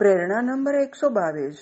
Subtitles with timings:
[0.00, 1.58] પ્રેરણા નંબર એકસો બાવીસ.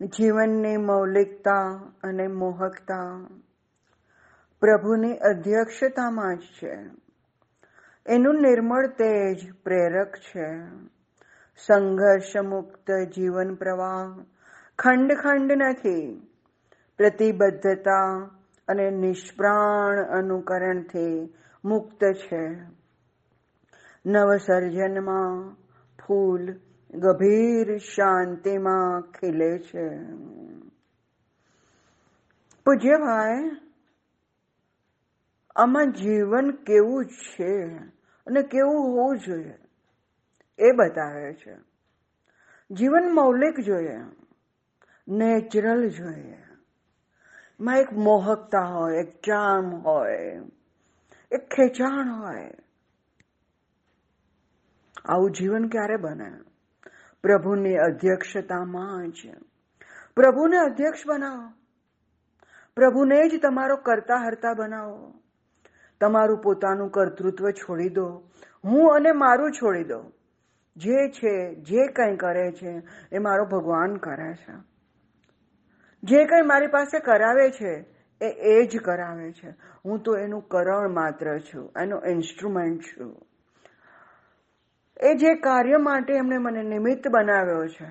[0.00, 1.70] જીવનની મૌલિકતા
[2.02, 3.28] અને મોહકતા
[4.60, 6.74] પ્રભુની અધ્યક્ષતામાં જ છે.
[8.06, 10.58] એનું નિર્મળ તેજ પ્રેરક છે.
[11.66, 14.24] સંઘર્ષ મુક્ત જીવન પ્રવાહ
[14.78, 16.30] ખંડ ખંડ નથી.
[16.98, 18.30] પ્રતિબદ્ધતા
[18.68, 22.56] અને નિષ્પ્રાણ અનુકરણથી મુક્ત છે.
[24.06, 25.56] નવસર્જનમાં
[26.06, 26.60] ફૂલ
[26.94, 29.88] ગભીર શાંતિમાં ખીલે છે.
[32.64, 33.50] પૂજ્યભાઈ
[35.56, 37.66] આમાં જીવન કેવું છે
[38.26, 39.54] અને કેવું હોવું જોઈએ
[40.58, 41.56] એ બતાવે છે.
[42.70, 43.96] જીવન મૌલિક જોઈએ,
[45.08, 46.38] નેચરલ જોઈએ.
[47.60, 50.40] એમાં એક મોહકતા હોય, એક ચાર્મ હોય,
[51.32, 52.52] એક ખેંચાણ હોય.
[55.04, 56.45] આવું જીવન ક્યારે બને?
[57.22, 59.34] પ્રભુની અધ્યક્ષતામાં જ.
[60.16, 61.52] પ્રભુને અધ્યક્ષ બનાવો.
[62.76, 65.14] પ્રભુને જ તમારો કરતા હરતા બનાવો.
[66.00, 68.30] તમારું પોતાનું કર્તૃત્વ છોડી દો.
[68.64, 70.12] હું અને મારું છોડી દો
[70.76, 72.82] જે છે, જે કંઈ કરે છે,
[73.12, 74.52] એ મારો ભગવાન કરે છે.
[76.02, 77.86] જે કંઈ મારી પાસે કરાવે છે,
[78.20, 79.54] એ એ જ કરાવે છે.
[79.84, 83.26] હું તો એનું કરણ માત્ર છું, એનો ઇન્સ્ટ્રુમેન્ટ છું.
[85.00, 87.88] એ જે કાર્ય માટે એમણે મને નિમિત્ત બનાવ્યો છે,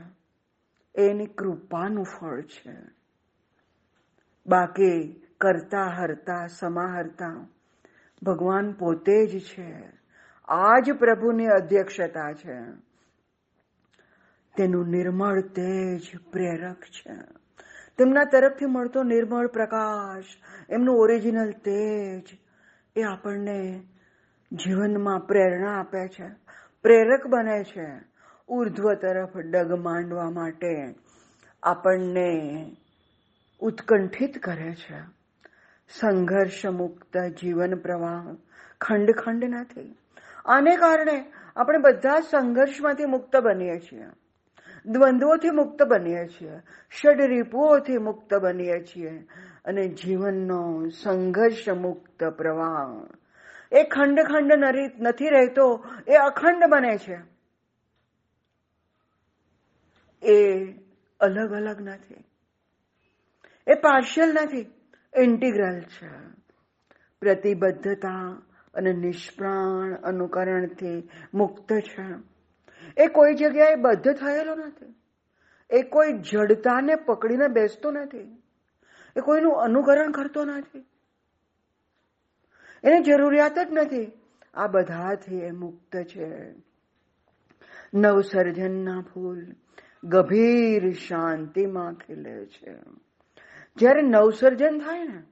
[0.96, 2.76] એની કૃપાનું ફળ છે.
[4.48, 7.48] બાકી કરતા હરતા સમાહરતા
[8.24, 9.92] ભગવાન પોતે જ છે.
[10.48, 12.62] આ જ પ્રભુની અધ્યક્ષતા છે.
[14.58, 17.16] તેનું નિર્મળ તેજ પ્રેરક છે.
[17.98, 20.24] તેમના તરફથી મળતો નિર્મળ પ્રકાશ,
[20.70, 22.38] એમનું ઓરિજિનલ તેજ,
[22.96, 23.84] એ આપણને
[24.52, 26.46] જીવનમાં પ્રેરણા આપે છે.
[26.86, 28.02] પ્રેરક બને છે
[28.48, 30.96] ઉર્ધ્વ તરફ ડગ માંડવા માટે.
[31.64, 32.72] આપણને
[33.60, 35.00] ઉત્કંઠિત કરે છે.
[36.00, 38.36] સંઘર્ષ મુક્ત જીવન પ્રવાહ
[38.82, 39.98] ખંડ ખંડ નથી.
[40.46, 44.06] આને કારણે આપણે બધા સંઘર્ષમાંથી મુક્ત બનીએ છીએ.
[44.86, 46.60] દ્વંદ્વોથી મુક્ત બનીએ છીએ.
[47.02, 49.28] ષડ રીપુઓથી મુક્ત બનીએ છીએ.
[49.66, 53.16] અને જીવનનો સંઘર્ષ મુક્ત પ્રવાહ
[53.76, 54.52] એ ખંડ ખંડ
[55.00, 57.18] નથી રહેતો, એ અખંડ બને છે.
[60.28, 60.66] એ
[61.20, 62.16] અલગ અલગ નથી.
[63.68, 64.72] એ પાર્શિયલ નથી
[65.24, 66.10] ઇન્ટિગ્રલ છે.
[67.20, 68.42] પ્રતિબદ્ધતા
[68.74, 72.36] અને નિષ્પ્રાણ અનુકરણથી મુક્ત છે.
[72.98, 74.96] એ કોઈ જગ્યાએ બદ્ધ થયેલો નથી.
[75.70, 78.44] એ કોઈ જડતાને પકડીને બેસતો નથી.
[79.18, 80.86] એ કોઈનું અનુકરણ કરતો નથી.
[82.86, 84.12] એને જરૂરિયાત જ નથી.
[84.54, 86.54] આ બધાથી એ મુક્ત છે.
[87.94, 89.46] નવસર્જનના ફૂલ
[90.04, 92.76] ગભીર શાંતિમાં ખીલે છે.
[93.78, 95.24] જ્યારે નવસર્જન થાય ને,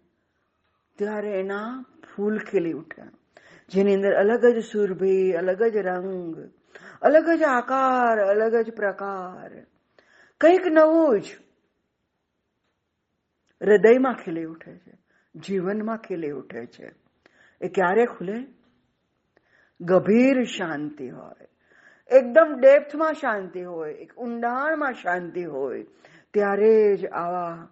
[0.95, 3.03] ત્યારે એના ફૂલ ખીલી ઉઠે.
[3.69, 6.51] જેની અંદર અલગ જ સુરભી, અલગ જ રંગ,
[7.01, 9.65] અલગ જ આકાર, અલગ જ પ્રકાર.
[10.41, 11.25] કંઈક નવું જ
[13.61, 14.97] હૃદયમાં ખીલી ઉઠે છે.
[15.35, 17.02] જીવનમાં ખીલી ઉઠે છે.
[17.63, 18.46] એ ક્યારે ખુલે?
[19.81, 21.47] ગભીર શાંતિ હોય.
[22.18, 25.84] એકદમ ડેપ્થમાં શાંતિ હોય, એક ઊંડાણમાં શાંતિ હોય,
[26.34, 27.68] ત્યારે જ આવા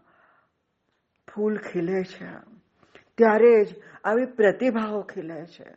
[1.36, 2.26] ફૂલ ખીલે છે.
[3.18, 3.68] ત્યારે જ
[4.04, 5.68] આવી પ્રતિભાઓ ખીલે છે.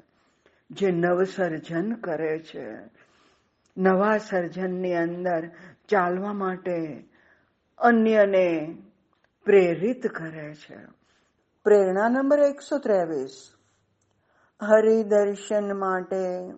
[0.71, 2.79] જે નવસર્જન કરે છે.
[3.77, 5.51] નવા સર્જનની અંદર
[5.89, 7.05] ચાલવા માટે
[7.79, 8.77] અન્યને
[9.45, 10.77] પ્રેરિત કરે છે.
[11.65, 13.55] પ્રેરણા નંબર એકસો ત્રેવીસ.
[14.67, 16.53] હરિદર્શન માટે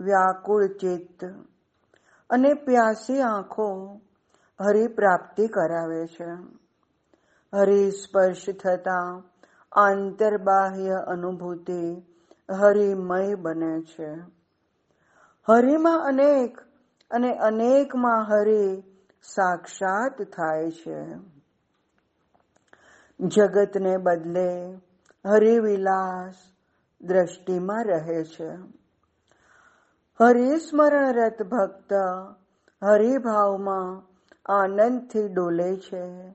[0.00, 1.24] વ્યાકુળ ચિત્ત
[2.30, 4.00] અને પ્યાસી આંખો
[4.60, 6.30] હરિપ્રાપ્તિ કરાવે છે.
[7.54, 9.22] હરિ સ્પર્શ થતા
[9.72, 12.02] આંતરબાહ્ય અનુભૂતિ
[12.50, 14.10] હરિમય બને છે.
[15.48, 16.60] હરિમાં અનેક
[17.10, 18.82] અને અનેકમાં હરિ
[19.22, 21.04] સાક્ષાત થાય છે.
[23.20, 24.78] જગતને બદલે
[25.26, 26.49] હરિવિલાસ
[27.00, 28.50] દ્રષ્ટિમાં રહે છે.
[30.20, 31.92] હરિસ્મરણરત ભક્ત
[32.82, 34.02] હરિભાવમાં
[34.52, 36.34] આનંદથી ડોલે છે.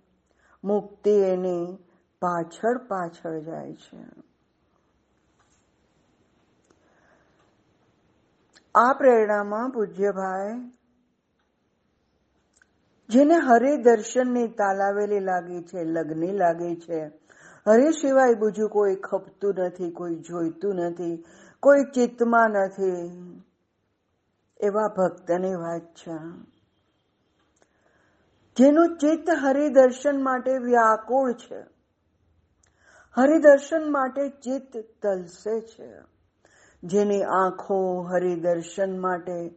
[0.64, 1.78] મુક્તિ એની
[2.22, 4.06] પાછળ પાછળ જાય છે.
[8.76, 10.72] આ પ્રેરણામાં પૂજ્યભાઈ,
[13.10, 17.25] જેને હરિદર્શનની તાલાવેલી લાગી છે, લગ્ની લાગી છે
[17.68, 21.26] હરિ સિવાય બીજું કોઈ ખપતું નથી, કોઈ જોઈતું નથી,
[21.60, 23.12] કોઈ ચિત્તમાં નથી.
[24.60, 26.18] એવા ભક્તની વાત છે.
[28.58, 31.60] જેનું ચિત્ત હરિદર્શન માટે વ્યાકુળ છે.
[33.18, 35.94] હરિદર્શન માટે ચિત્ત તલસે છે.
[36.84, 39.50] જેની આંખો હરિદર્શન માટે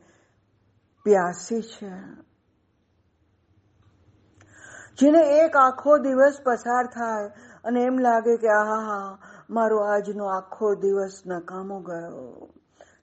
[1.05, 1.93] પ્યાસી છે.
[4.99, 9.19] જેને એક આખો દિવસ પસાર થાય અને એમ લાગે કે આહા
[9.51, 12.49] મારો આજનો આખો દિવસ નકામો ગયો.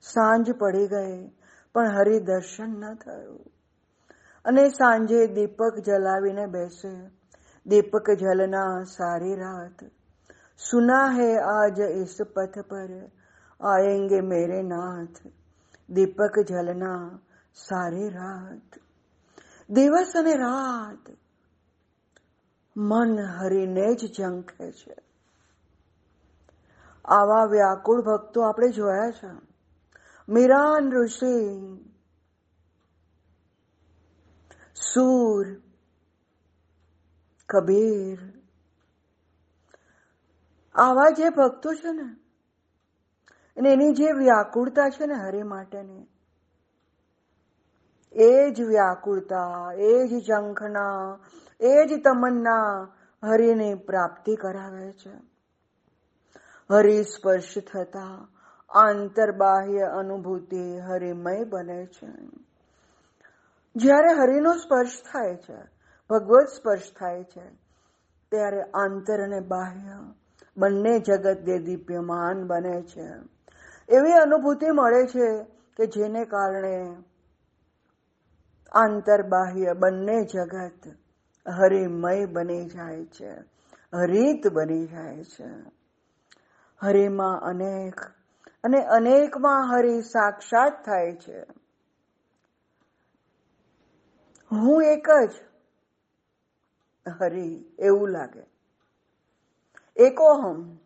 [0.02, 1.30] સાંજ પડી ગઈ,
[1.74, 3.40] પણ હરિ દર્શન ન થયું.
[4.44, 7.10] અને સાંજે દીપક જલાવીને બેસે.
[7.66, 9.84] દીપક જલના સારી રાત.
[10.70, 12.88] સુના હે આજ ઇસ પથ પર,
[13.60, 15.32] આયેંગે મેરે નાથ.
[15.90, 17.18] દીપક જલના
[17.54, 18.78] સારી રાત.
[19.70, 21.25] દિવસ અને રાત.
[22.76, 24.96] મન હરીને જ ઝંખે છે.
[27.04, 29.30] આવા વ્યાકુળ ભક્તો આપણે જોયા છે.
[30.28, 31.36] મીરાન ઋષિ,
[34.74, 35.46] સૂર,
[37.48, 38.18] કબીર,
[40.74, 42.16] આવા જે ભક્તો છે ને,
[43.56, 46.06] અને એની જે વ્યાકુળતા છે ને હરે માટેની,
[48.12, 51.18] એ જ વ્યાકુળતા, એ જ ઝંખના
[51.60, 52.88] એ જ તમન્ના
[53.22, 55.36] હરિને પ્રાપ્તિ કરાવે છે.
[56.70, 58.28] હરિ સ્પર્શ થતા
[58.70, 62.06] આંતરબાહ્ય અનુભૂતિ હરિમય બને છે.
[63.76, 65.56] જ્યારે હરિનો સ્પર્શ થાય છે,
[66.10, 67.48] ભગવત સ્પર્શ થાય છે,
[68.30, 70.14] ત્યારે આંતર અને બાહ્ય
[70.56, 73.06] બંને જગત દે દીપ્યમાન બને છે.
[73.88, 75.44] એવી અનુભૂતિ મળે છે
[75.76, 76.96] કે જેને કારણે
[78.72, 81.05] આંતર બાહ્ય બંને જગત
[81.50, 83.30] હરિમય બની જાય છે,
[83.94, 85.48] હરિત બની જાય છે.
[86.82, 88.00] હરેમાં અનેક,
[88.64, 91.40] અને અનેકમાં હરિ સાક્ષાત થાય છે.
[94.52, 95.30] હું એક જ
[97.20, 98.46] હરિ એવું લાગે.
[99.96, 100.76] એકોહમ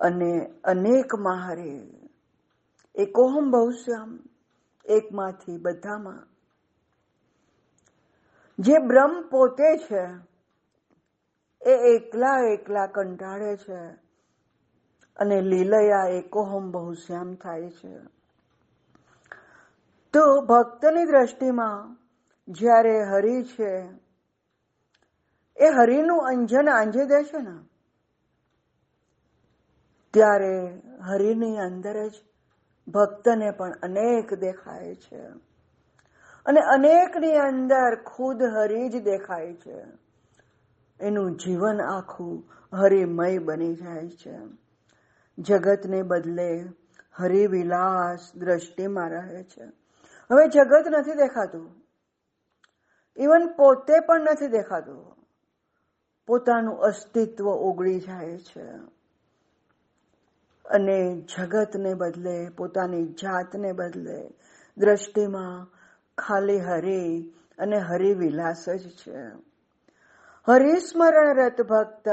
[0.00, 1.90] અને અનેકમાં હરે.
[2.94, 4.18] એકોહમ બહુશ્યામ.
[4.84, 6.35] એકમાંથી બધામાં.
[8.58, 10.02] જે બ્રહ્મ પોતે છે,
[11.70, 13.86] એ એકલા એકલા કંટાળે છે
[15.16, 17.96] અને લીલયા એકોહમ બહુશ્યામ થાય છે.
[20.12, 21.96] તો ભક્તની દ્રષ્ટિમાં
[22.48, 23.88] જ્યારે હરિ છે,
[25.56, 27.58] એ હરિનું અંજન આંજે દે છે ને?
[30.14, 32.12] ત્યારે હરિની અંદર જ
[32.88, 35.45] ભક્તને પણ અનેક દેખાય છે.
[36.46, 39.84] અને અનેકની અંદર ખુદ હરિ જ દેખાય છે.
[41.00, 42.44] એનું જીવન આખું
[42.76, 44.38] હરિમય બની જાય છે.
[45.38, 46.64] જગતને બદલે
[47.12, 49.64] હરિવિલાસ દ્રષ્ટિમાં રહે છે.
[50.32, 51.74] હવે જગત નથી દેખાતું.
[53.16, 55.16] ઇવન પોતે પણ નથી દેખાતું.
[56.26, 58.66] પોતાનું અસ્તિત્વ ઓગળી જાય છે.
[60.64, 64.30] અને જગતને બદલે, પોતાની જાતને બદલે,
[64.78, 65.75] દ્રષ્ટિમાં
[66.18, 69.16] ખાલી હરિ અને હરિવિલાસ જ છે.
[70.48, 72.08] હરિસ્મરણ રત ભક્ત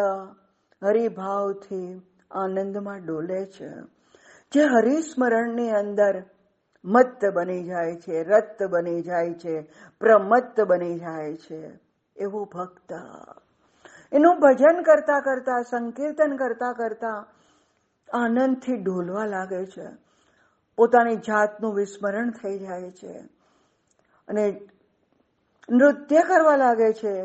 [0.83, 2.01] હરિભાવથી
[2.31, 3.69] આનંદમાં ડોલે છે.
[4.51, 6.23] જે હરિસ્મરણની અંદર
[6.85, 9.61] મત્ત બની જાય છે રત બની જાય છે,
[9.99, 11.71] પ્રમત્ત બની જાય છે.
[12.15, 12.93] એવો ભક્ત.
[14.11, 17.25] એનું ભજન કરતા કરતા, સંકીર્તન કરતા કરતા
[18.13, 19.87] આનંદથી ડોલવા લાગે છે.
[20.75, 23.42] પોતાની જાતનું વિસ્મરણ થઈ જાય છે.
[24.27, 24.61] અને
[25.69, 27.23] નૃત્ય કરવા લાગે છે.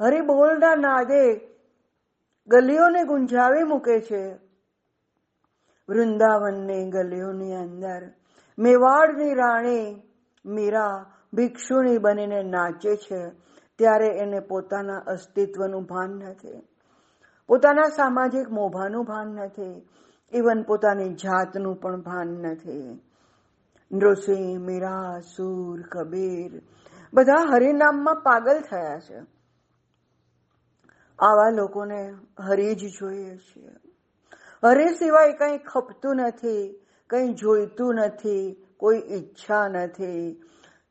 [0.00, 1.36] હરિબોલના નાદે
[2.48, 4.34] ગલીઓને ગુંજાવી મૂકે છે.
[5.88, 8.12] વૃંદાવનની ગલીઓની અંદર
[8.58, 10.02] મેવાડની રાણી
[10.46, 13.28] મીરા ભિક્ષુણી બનીને નાચે છે.
[13.78, 16.68] ત્યારે એને પોતાના અસ્તિત્વનું ભાન નથી.
[17.46, 19.88] પોતાના સામાજિક મોભાનું ભાન નથી.
[20.32, 23.05] ઇવન પોતાની જાતનું પણ ભાન નથી.
[23.92, 26.62] નૃસિંહ, મીરા, સુર, કબીર,
[27.14, 29.18] બધા હરિનામમાં પાગલ થયા છે.
[31.18, 33.68] આવા લોકોને હરી જ જોઈએ છીએ.
[34.64, 40.42] હરી સિવાય કંઈ ખપતું નથી, કંઈ જોઈતું નથી, કોઈ ઈચ્છા નથી.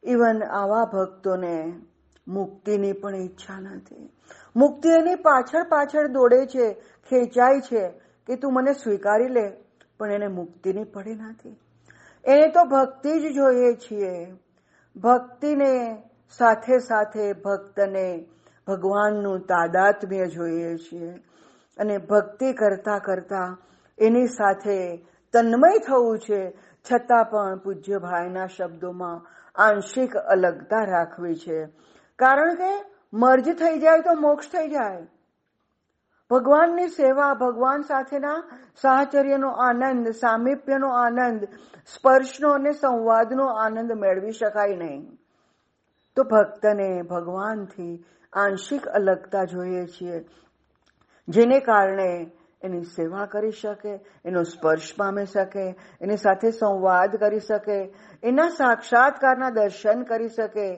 [0.04, 1.82] ઇવન આવા ભક્તોને
[2.28, 4.10] મુક્તિની પણ ઈચ્છા નથી.
[4.56, 6.74] મુક્તિ એની પાછળ પાછળ દોડે છે,
[7.10, 7.90] ખેંચાય છે
[8.28, 9.52] કે તું મને સ્વીકારી લે,
[9.98, 11.60] પણ એને મુક્તિની પડી નથી.
[12.26, 14.34] એને તો ભક્તિ જ જોઈએ છીએ.
[14.96, 16.04] ભક્તિને
[16.38, 18.26] સાથે સાથે ભક્તને
[18.68, 21.12] ભગવાનનું તાદાત્મ્ય જોઈએ છીએ.
[21.78, 23.58] અને ભક્તિ કરતા કરતા
[24.00, 24.98] એની સાથે
[25.34, 26.52] તન્મય થવું છે,
[26.92, 29.22] છતાં પણ પૂજ્ય ભાઈના શબ્દોમાં
[29.56, 31.66] આંશિક અલગતા રાખવી છે.
[32.16, 35.08] કારણ કે મર્જ થઈ જાય તો મોક્ષ થઈ જાય.
[36.32, 38.44] ભગવાનની સેવા, ભગવાન સાથેના
[38.82, 41.46] સાહચર્યનો આનંદ, સામીપ્યનો આનંદ,
[41.86, 45.20] સ્પર્શનો અને સંવાદનો આનંદ મેળવી શકાય નહીં.
[46.16, 50.26] તો ભક્તને ભગવાનથી આંશિક અલગતા જોઈએ છીએ,
[51.28, 57.94] જેને કારણે એની સેવા કરી શકે, એનો સ્પર્શ પામી શકે, એની સાથે સંવાદ કરી શકે,
[58.24, 60.76] એના સાક્ષાત્કારના દર્શન કરી શકે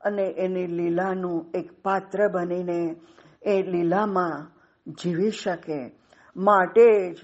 [0.00, 2.96] અને એની લીલાનું એક પાત્ર બનીને
[3.42, 4.57] એ લીલામાં
[4.88, 5.90] જીવી શકે.
[6.36, 7.16] માટે જ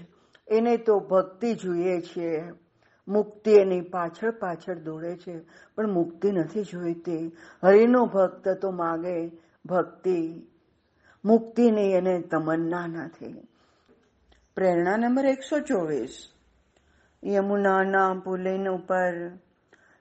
[0.47, 2.43] એને તો ભક્તિ જોઈએ છીએ
[3.07, 5.39] મુક્તિ એની પાછળ પાછળ દોડે છે.
[5.75, 7.37] પણ મુક્તિ નથી જોઈતી.
[7.63, 9.31] હરિનો ભક્ત તો માગે
[9.65, 10.47] ભક્તિ.
[11.25, 13.47] મુક્તિની એને તમન્ના નથી.
[14.55, 16.31] પ્રેરણા નંબર એકસો ચોવીસ.
[17.25, 19.31] યમુનાના પુલિન ઉપર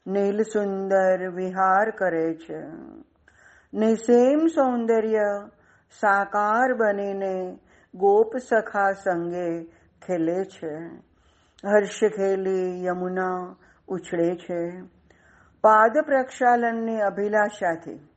[0.06, 2.61] નીલ સુંદર વિહાર કરે છે.
[3.75, 5.49] નિસેમ સૌંદર્ય
[6.00, 7.58] સાકાર બનીને
[7.94, 9.64] ગોપ સખા સંગે
[10.06, 10.76] ખેલે છે.
[11.64, 13.56] હર્ષ ખેલી યમુના
[13.88, 14.82] ઉછળે છે.
[15.62, 18.08] પાદ પ્રક્ષાલનની અભિલાષાથી.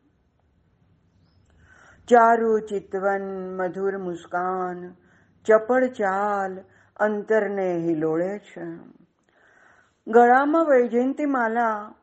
[2.07, 3.21] ચારુ ચિતવન
[3.57, 4.95] મધુર મુસ્કાન,
[5.45, 6.59] ચપળ ચાલ
[6.97, 8.65] અંતરને હિલોળે છે.
[10.07, 11.93] ગળામાં વૈજયંતી માલા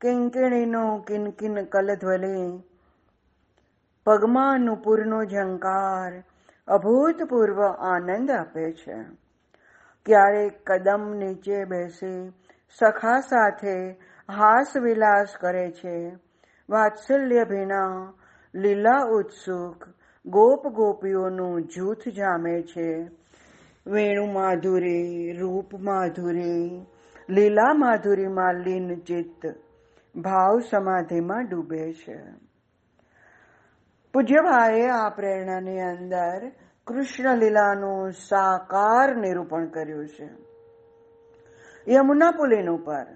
[0.00, 2.62] કિંકિણીનો કિનકિન કલધ્વલી
[4.04, 6.22] પગમાં નુપુરનો ઝંકાર
[6.68, 8.96] અભૂતપૂર્વ આનંદ આપે છે.
[10.06, 12.32] ક્યારેક કદમ નીચે બેસી,
[12.78, 13.90] સખા સાથે
[14.28, 16.12] હાસ વિલાસ કરે છે.
[16.68, 18.12] વાત્સલ્ય ભીના
[18.54, 19.84] લીલા ઉત્સુક
[20.26, 23.10] ગોપ ગોપીઓનું જૂથ જામે છે.
[23.86, 26.86] વેણુ માધુરી, રૂપ માધુરી,
[27.30, 29.54] લીલા માધુરીમાં લીન ચિત્ત
[30.16, 32.41] ભાવ સમાધિમાં ડૂબે છે.
[34.14, 36.52] પૂજ્યભાઈએ આ પ્રેરણાની અંદર
[36.86, 40.28] કૃષ્ણ લીલાનું સાકાર નિરૂપણ કર્યું છે.
[41.92, 43.06] યમુના પુલિન ઉપર,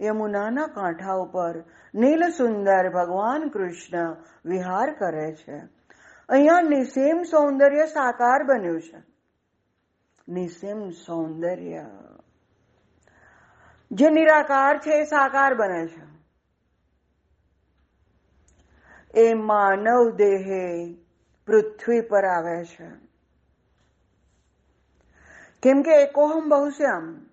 [0.00, 1.64] યમુનાના કાંઠા ઉપર
[1.94, 5.58] નીલ સુંદર ભગવાન કૃષ્ણ વિહાર કરે છે.
[6.28, 9.02] અહીંયા નિસીમ સૌંદર્ય સાકાર બન્યું છે.
[10.28, 11.86] નિસીમ સૌંદર્ય.
[13.92, 16.09] જે નિરાકાર છે એ સાકાર બને છે.
[19.14, 20.94] એ માનવ દેહે
[21.46, 22.90] પૃથ્વી પર આવે છે.
[25.62, 27.26] કેમ કે એકોહમ બહુશ્યામ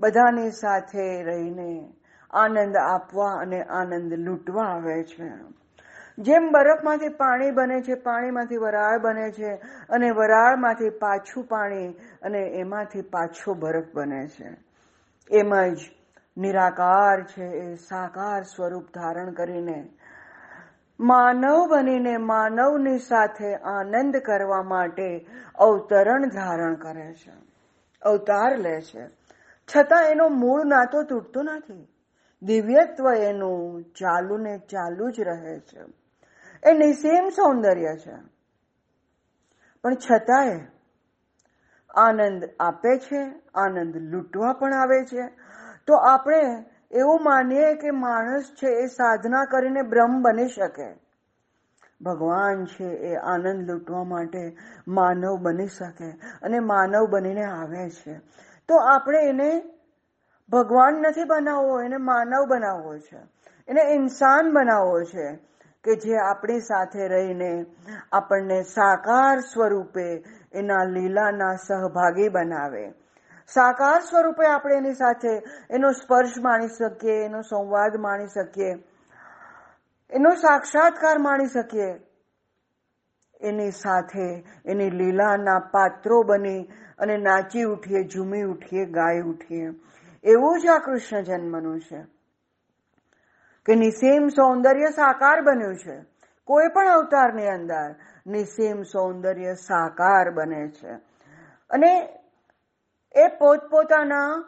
[0.00, 1.92] બધાની સાથે રહીને
[2.30, 5.28] આનંદ આપવા અને આનંદ લૂંટવા આવે છે.
[6.18, 9.54] જેમ બરફમાંથી પાણી બને છે, પાણીમાંથી વરાળ બને છે
[9.88, 11.88] અને વરાળમાંથી પાછું પાણી
[12.22, 14.56] અને એમાંથી પાછો બરફ બને છે.
[15.30, 15.78] એમ જ
[16.36, 19.88] નિરાકાર છે, એ સાકાર સ્વરૂપ ધારણ કરીને
[21.00, 27.32] માનવ બનીને માનવની સાથે આનંદ કરવા માટે અવતરણ ધારણ કરે છે,
[28.02, 29.06] અવતાર લે છે.
[29.76, 31.88] છતાં એનો મૂળ નાતો તૂટતો નથી.
[32.42, 35.80] દિવ્યત્વ એનું ચાલુ ને ચાલુ જ રહે છે.
[36.70, 38.14] એ નિસીમ સૌંદર્ય છે.
[39.82, 40.60] પણ છતાંય
[41.94, 45.26] આનંદ આપે છે, આનંદ લૂંટવા પણ આવે છે.
[45.86, 51.08] તો આપણે એવું માનીએ કે માણસ છે એ સાધના કરીને બ્રહ્મ બની શકે.
[52.00, 54.56] ભગવાન છે એ આનંદ લૂંટવા માટે
[54.88, 56.08] માનવ બની શકે
[56.42, 58.18] અને માનવ બનીને આવે છે.
[58.68, 59.62] તો આપણે એને
[60.48, 63.18] ભગવાન નથી બનાવવો, એને માનવ બનાવવો છે.
[63.68, 65.48] એને ઇન્સાન બનાવવો છે
[65.84, 67.66] કે જે આપણી સાથે રહીને
[68.12, 72.94] આપણને સાકાર સ્વરૂપે એના લીલાના સહભાગી બનાવે.
[73.54, 78.74] સાકાર સ્વરૂપે આપણે એની સાથે એનો સ્પર્શ માણી શકીએ, એનો સંવાદ માણી શકીએ,
[80.10, 82.00] એનો સાક્ષાત્કાર માણી શકીએ.
[83.40, 86.62] એની સાથે એની લીલાના પાત્રો બની
[86.98, 89.70] અને નાચી ઉઠીએ, ઝૂમી ઉઠીએ, ગાઈ ઉઠીએ.
[90.24, 92.04] એવું જ આ કૃષ્ણ જન્મનું છે.
[93.64, 96.04] કે નિસીમ સૌંદર્ય સાકાર બન્યું છે.
[96.44, 97.94] કોઈ પણ અવતારની અંદર
[98.26, 100.90] નિસીમ સૌંદર્ય સાકાર બને છે.
[101.70, 102.17] અને
[103.16, 104.44] એ પોતપોતાના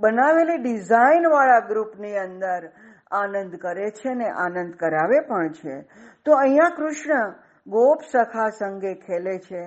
[0.00, 2.70] બનાવેલી ડિઝાઇન વાળા ગ્રુપની અંદર
[3.10, 5.82] આનંદ કરે છે ને આનંદ કરાવે પણ છે.
[6.24, 7.34] તો અહીંયા કૃષ્ણ
[7.66, 9.64] ગોપ સખા સંગે ખેલે છે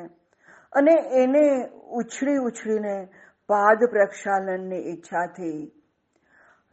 [0.74, 3.08] અને એને ઉછળી ઉછળીને
[3.48, 5.72] પાદ પ્રક્ષાલનની ઈચ્છાથી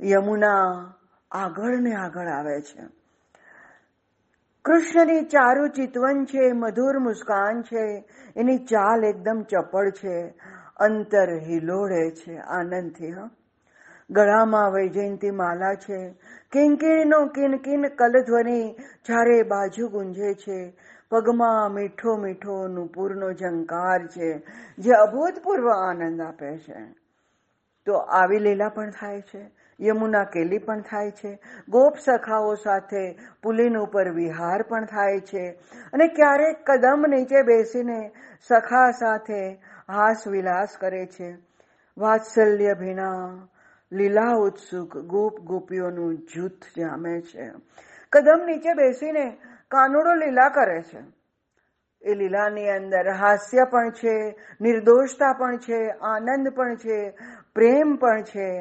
[0.02, 0.94] યમુના
[1.30, 2.98] આગળ ને આગળ આવે છે.
[4.64, 8.04] કૃષ્ણની ચારુ ચિતવન છે, મધુર મુસ્કાન છે,
[8.36, 10.34] એની ચાલ એકદમ ચપળ છે.
[10.78, 13.30] અંતર હિલોડે છે, આનંદથી, હા.
[14.10, 16.10] ગળામાં વૈજયંતી માલા છે.
[16.52, 18.74] કિનકિનનો કિનકિન કલધ્વનિ
[19.06, 20.72] ચારે બાજુ ગુંજે છે,
[21.10, 24.42] પગમાં મીઠો મીઠો નુપુરનો ઝંકાર છે,
[24.78, 26.78] જે અભૂતપૂર્વ આનંદ આપે છે.
[27.86, 33.78] તો આવી લીલા પણ થાય છે, યમુના કેલી પણ થાય છે, ગોપ સખાઓ સાથે પુલિન
[33.78, 35.48] ઉપર વિહાર પણ થાય છે.
[35.92, 38.10] અને ક્યારેક કદમ નીચે બેસીને
[38.48, 41.38] સખા સાથે હાસ વિલાસ કરે છે.
[41.98, 43.38] વાત્સલ્ય ભીના
[43.92, 47.50] લીલા ઉત્સુક ગોપ ગોપીઓનું જૂથ જામે છે.
[48.12, 49.36] કદમ નીચે બેસીને
[49.68, 50.98] કાનુડો લીલા કરે છે.
[52.02, 57.10] એ લીલાની અંદર હાસ્ય પણ છે, નિર્દોષતા પણ છે, આનંદ પણ છે,
[57.54, 58.60] પ્રેમ પણ છે.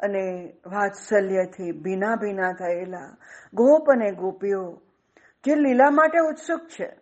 [0.00, 3.16] અને વાત્સલ્યથી ભીના ભીના થયેલા
[3.54, 4.82] ગોપ અને ગોપીઓ
[5.44, 6.96] જે લીલા માટે ઉત્સુક છે,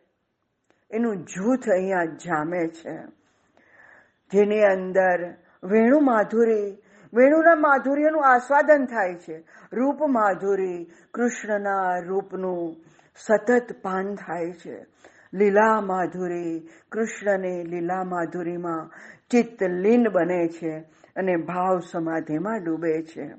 [0.91, 3.18] એનું જૂથ અહીંયા જામે છે.
[4.33, 6.83] જેની અંદર વેણુ માધુરી,
[7.15, 9.45] વેણુના માધુર્યનું આસ્વાદન થાય છે.
[9.73, 12.77] રૂપ માધુરી કૃષ્ણના રૂપનું
[13.17, 14.87] સતત પાન થાય છે.
[15.35, 18.91] લીલા માધુરી કૃષ્ણની લીલા માધુરીમાં
[19.31, 20.79] ચિત્ત લીન બને છે
[21.17, 23.35] અને ભાવ સમાધિમાં ડૂબે છે.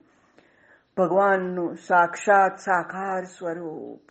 [0.97, 4.01] ભગવાનનું સાક્ષાત સાકાર સ્વરૂપ.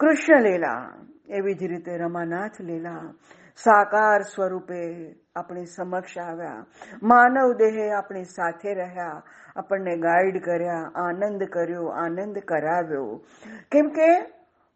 [0.00, 0.92] કૃષ્ણ લીલા,
[1.28, 3.14] એવી જ રીતે રમાનાથ લીલા
[3.56, 6.66] સાકાર સ્વરૂપે આપણી સમક્ષ આવ્યા.
[7.02, 9.22] માનવ દેહે આપણી સાથે રહ્યા.
[9.56, 13.24] આપણને ગાઈડ કર્યા, આનંદ કર્યો, આનંદ કરાવ્યો.
[13.70, 14.20] કેમ કે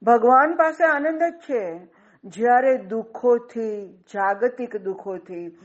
[0.02, 1.88] ભગવાન પાસે આનંદ જ છે.
[2.24, 5.58] જ્યારે દુઃખોથી, જાગતિક દુઃખોથી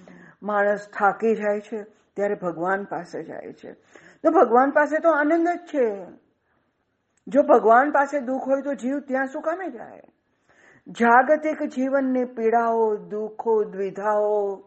[0.43, 3.72] માણસ થાકી જાય છે, ત્યારે ભગવાન પાસે જાય છે.
[4.24, 6.05] તો ભગવાન પાસે તો આનંદ જ છે.
[7.27, 10.01] જો ભગવાન પાસે દુઃખ હોય તો જીવ ત્યાં શું કામે જાય?
[10.88, 14.58] જાગતિક જીવનની પીડાઓ, દુઃખો, દ્વિધાઓ,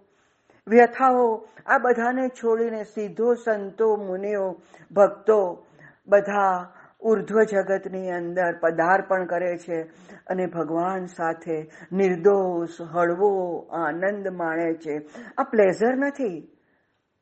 [0.68, 4.61] વ્યથાઓ, આ બધાને છોડીને સીધો સંતો, મુનિઓ,
[4.92, 5.66] ભક્તો
[6.08, 9.82] બધા ઉર્ધ્વ જગતની અંદર પદાર્પણ કરે છે
[10.26, 15.08] અને ભગવાન સાથે નિર્દોષ, હળવો આનંદ માણે છે.
[15.38, 16.56] આ પ્લેઝર નથી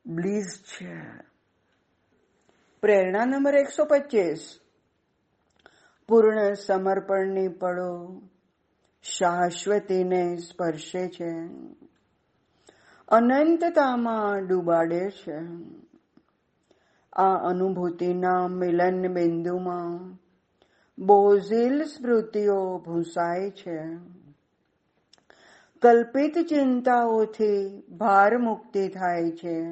[0.07, 1.03] બ્લીઝ છે.
[2.81, 4.59] પ્રેરણા નંબર એકસો પચીસ.
[6.09, 8.21] પૂર્ણ સમર્પણની પળો.
[9.05, 11.31] શાશ્વતીને સ્પર્શે છે.
[13.09, 15.39] અનંતતામાં ડૂબાડે છે.
[17.13, 20.15] આ અનુભૂતિના મિલન બિંદુમાં
[21.05, 23.83] બોઝિલ સ્મૃતિઓ ભૂસાય છે.
[25.83, 29.63] કલ્પિત ચિંતાઓથી ભાર મુક્તિ થાય છે.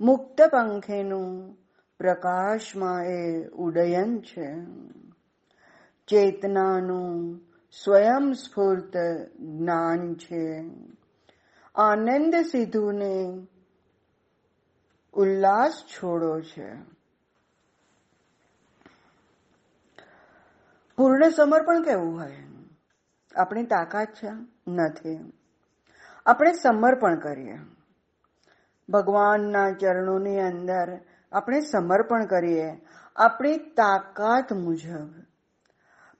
[0.00, 1.56] મુક્ત પંખેનું
[1.98, 4.54] પ્રકાશમાં એ ઉડયન છે.
[6.08, 8.96] ચેતનાનું સ્વયં સ્ફૂર્ત
[9.40, 10.64] જ્ઞાન છે.
[11.74, 13.46] આનંદ સિદ્ધુને
[15.12, 16.74] ઉલ્લાસ છોડો છે.
[20.96, 22.36] પૂર્ણ સમર્પણ કેવું હોય?
[23.36, 24.30] આપણી તાકાત છે?
[24.68, 25.32] નથી.
[26.26, 27.58] આપણે સમર્પણ કરીએ.
[28.88, 31.00] ભગવાનના ચરણોની અંદર
[31.32, 32.80] આપણે સમર્પણ કરીએ.
[33.16, 35.27] આપણી તાકાત મુજબ.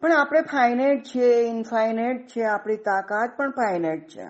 [0.00, 4.26] પણ આપણે ફાઇનેટ છીએ ઇનફાઇનાઇટ છે, આપણી તાકાત પણ ફાઇનેટ છે.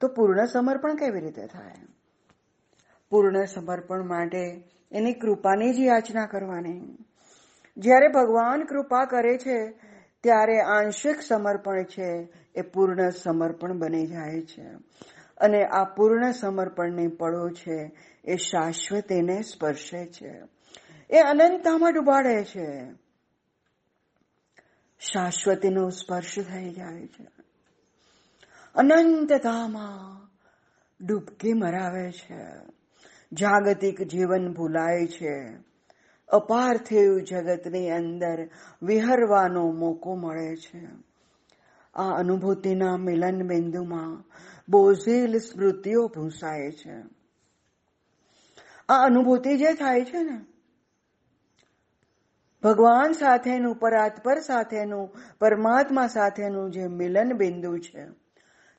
[0.00, 1.72] તો પૂર્ણ સમર્પણ કેવી રીતે થાય?
[3.10, 6.98] પૂર્ણ સમર્પણ માટે એની કૃપાની જ યાચના કરવાની.
[7.76, 9.70] જ્યારે ભગવાન કૃપા કરે છે,
[10.22, 14.66] ત્યારે આંશિક સમર્પણ છે, એ પૂર્ણ સમર્પણ બની જાય છે.
[15.36, 17.92] અને આ પૂર્ણ સમર્પણની પળો છે,
[18.24, 20.42] એ શાશ્વત એને સ્પર્શે છે.
[21.10, 23.03] એ અનંતતામાં ડૂબાડે છે.
[24.98, 27.26] શાશ્વતીનો સ્પર્શ થઈ જાય છે.
[28.74, 30.24] અનંતતામાં
[31.06, 32.46] ડૂબકી મરાવે છે.
[33.32, 35.56] જાગતિક જીવન ભૂલાય છે.
[36.28, 38.48] અપાર્થિવ જગતની અંદર
[38.82, 40.86] વિહરવાનો મોકો મળે છે.
[41.94, 44.24] આ અનુભૂતિના મિલન બિંદુમાં
[44.68, 46.94] બોઝેલ સ્મૃતિઓ ભૂસાય છે.
[48.88, 50.53] આ અનુભૂતિ જે થાય છે ને
[52.64, 58.06] ભગવાન સાથેનું, પરાત્પર સાથેનું, પરમાત્મા સાથેનું જે મિલન બિંદુ છે,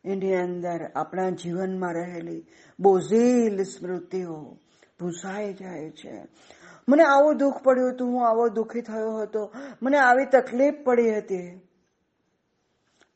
[0.06, 2.46] એની અંદર આપણા જીવનમાં રહેલી
[2.80, 4.58] બોઝેલ સ્મૃતિઓ
[5.00, 6.28] ભૂસાઈ જાય છે.
[6.90, 9.52] મને આવું દુઃખ પડ્યું હતું, હું આવો દુઃખી થયો હતો.
[9.82, 11.62] મને આવી તકલીફ પડી હતી.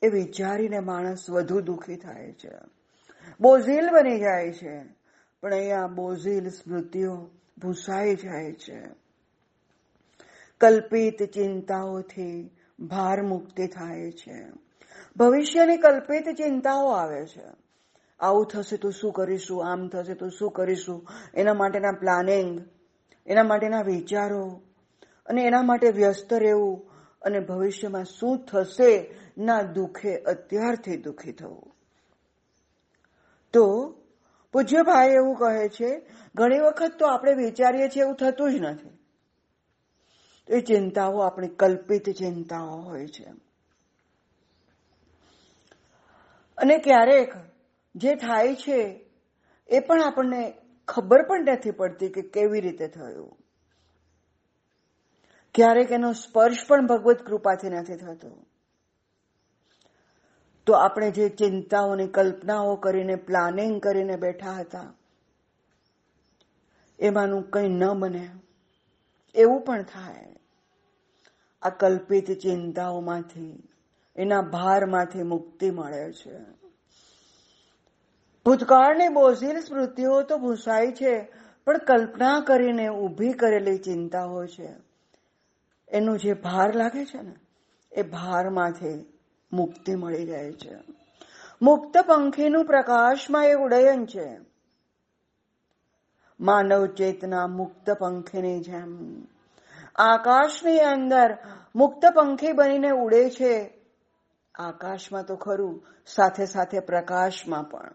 [0.02, 2.52] એ વિચારીને માણસ વધુ દુઃખી થાય છે.
[3.42, 4.84] બોઝીલ બની જાય છે,
[5.42, 9.09] પણ અહીંયા બોઝીલ સ્મૃતિઓ ભૂસાઈ જાય છે.
[10.62, 14.52] કલ્પિત ચિંતાઓથી ભાર મુક્તિ થાય છે.
[15.18, 17.44] ભવિષ્યની કલ્પિત ચિંતાઓ આવે છે.
[18.20, 19.72] આવું થશે તો શું કરીશું?
[19.72, 21.08] આમ થશે તો શું કરીશું?
[21.34, 22.66] એના માટેના પ્લાનિંગ,
[23.28, 24.62] એના માટેના વિચારો
[25.26, 26.90] અને એના માટે વ્યસ્ત રહેવું
[27.22, 31.76] અને ભવિષ્યમાં શું થશે ના દુઃખે અત્યારથી દુઃખી થવું.
[33.54, 33.96] તો
[34.54, 36.02] પૂજ્ય ભાઈ એવું કહે છે,
[36.36, 38.99] ઘણી વખત તો આપણે વિચારીએ છીએ એવું થતું જ નથી.
[40.50, 43.30] એ ચિંતાઓ આપણી કલ્પિત ચિંતાઓ હોય છે.
[46.58, 47.34] અને ક્યારેક
[47.96, 49.06] જે થાય છે,
[49.70, 50.54] એ પણ આપણને
[50.88, 53.38] ખબર પણ નથી પડતી કે કેવી રીતે થયું.
[55.56, 58.46] ક્યારેક એનો સ્પર્શ પણ ભગવત કૃપાથી નથી થતો.
[60.66, 64.94] તો આપણે જે ચિંતાઓની કલ્પનાઓ કરીને પ્લાનિંગ કરીને બેઠા હતા,
[67.00, 68.30] એમાંનું કંઈ ન બને,
[69.36, 70.39] એવું પણ થાય.
[71.62, 73.70] આ કલ્પિત ચિંતાઓમાંથી,
[74.16, 76.40] એના ભારમાંથી મુક્તિ મળે છે.
[78.46, 81.28] ભૂતકાળની બોઝિલ સ્મૃતિઓ તો ભૂસાય છે,
[81.66, 84.70] પણ કલ્પના કરીને ઊભી કરેલી ચિંતાઓ છે.
[85.90, 87.36] એનું જે ભાર લાગે છે ને,
[87.92, 89.06] એ ભારમાંથી
[89.54, 90.78] મુક્તિ મળી જાય છે.
[91.62, 94.40] મુક્ત પંખીનું પ્રકાશમાં એ ઉડયન છે.
[96.40, 99.24] માનવ ચેતના મુક્ત પંખીની જેમ.
[100.00, 101.38] આકાશની અંદર
[101.76, 103.70] મુક્ત પંખી બનીને ઉડે છે.
[104.56, 107.92] આકાશમાં તો ખરું, સાથે સાથે પ્રકાશમાં પણ.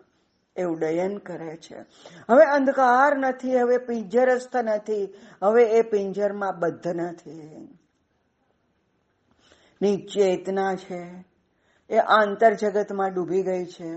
[0.56, 1.78] એ ઉડયન કરે છે.
[2.30, 7.68] હવે અંધકાર નથી, હવે પિંજરસ્થ નથી, હવે એ પિંજરમાં બદ્ધ નથી.
[9.82, 11.24] ની ચેતના છે.
[11.90, 13.92] એ આંતર જગતમાં ડૂબી ગઈ છે.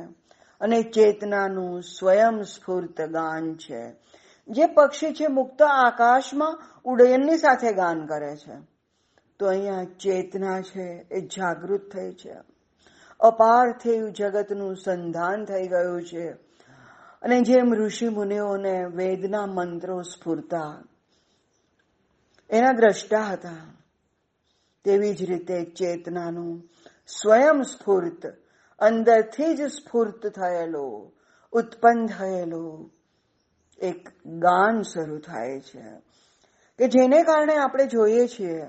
[0.62, 4.07] અને ચેતનાનું સ્વયં સ્ફૂર્ત ગાન છે.
[4.49, 8.77] જે પક્ષી છે મુક્ત આકાશમાં ઉડયનની સાથે ગાન કરે છે.
[9.39, 12.36] તો અહીંયા ચેતના છે, એ જાગૃત થઈ છે.
[13.19, 16.31] અપાર થયું જગતનું સંધાન થઈ ગયું છે.
[17.21, 20.83] અને જેમ ઋષિ મુનિઓને વેદના મંત્રો સ્ફૂરતા,
[22.49, 23.73] એના દ્રષ્ટા હતા,
[24.83, 26.69] તેવી જ રીતે ચેતનાનું
[27.07, 28.27] સ્વયં સ્ફૂર્ત,
[28.79, 31.12] અંદરથી જ સ્ફૂર્ત થયેલો,
[31.51, 32.89] ઉત્પન્ન થયેલો.
[33.81, 36.01] એક ગાન શરૂ થાય છે.
[36.79, 38.65] કે જેને કારણે આપણે જોઈએ છીએ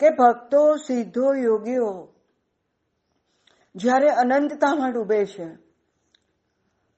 [0.00, 2.12] કે ભક્તો સિદ્ધો યોગીઓ
[3.74, 5.54] જ્યારે અનંતતામાં ડૂબે છે,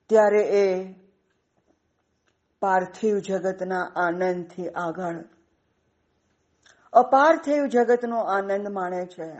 [0.06, 0.94] ત્યારે એ
[2.60, 5.24] પાર્થિવ જગતના આનંદથી આગળ,
[6.92, 9.32] અપાર્થિવ જગતનો આનંદ માણે છે.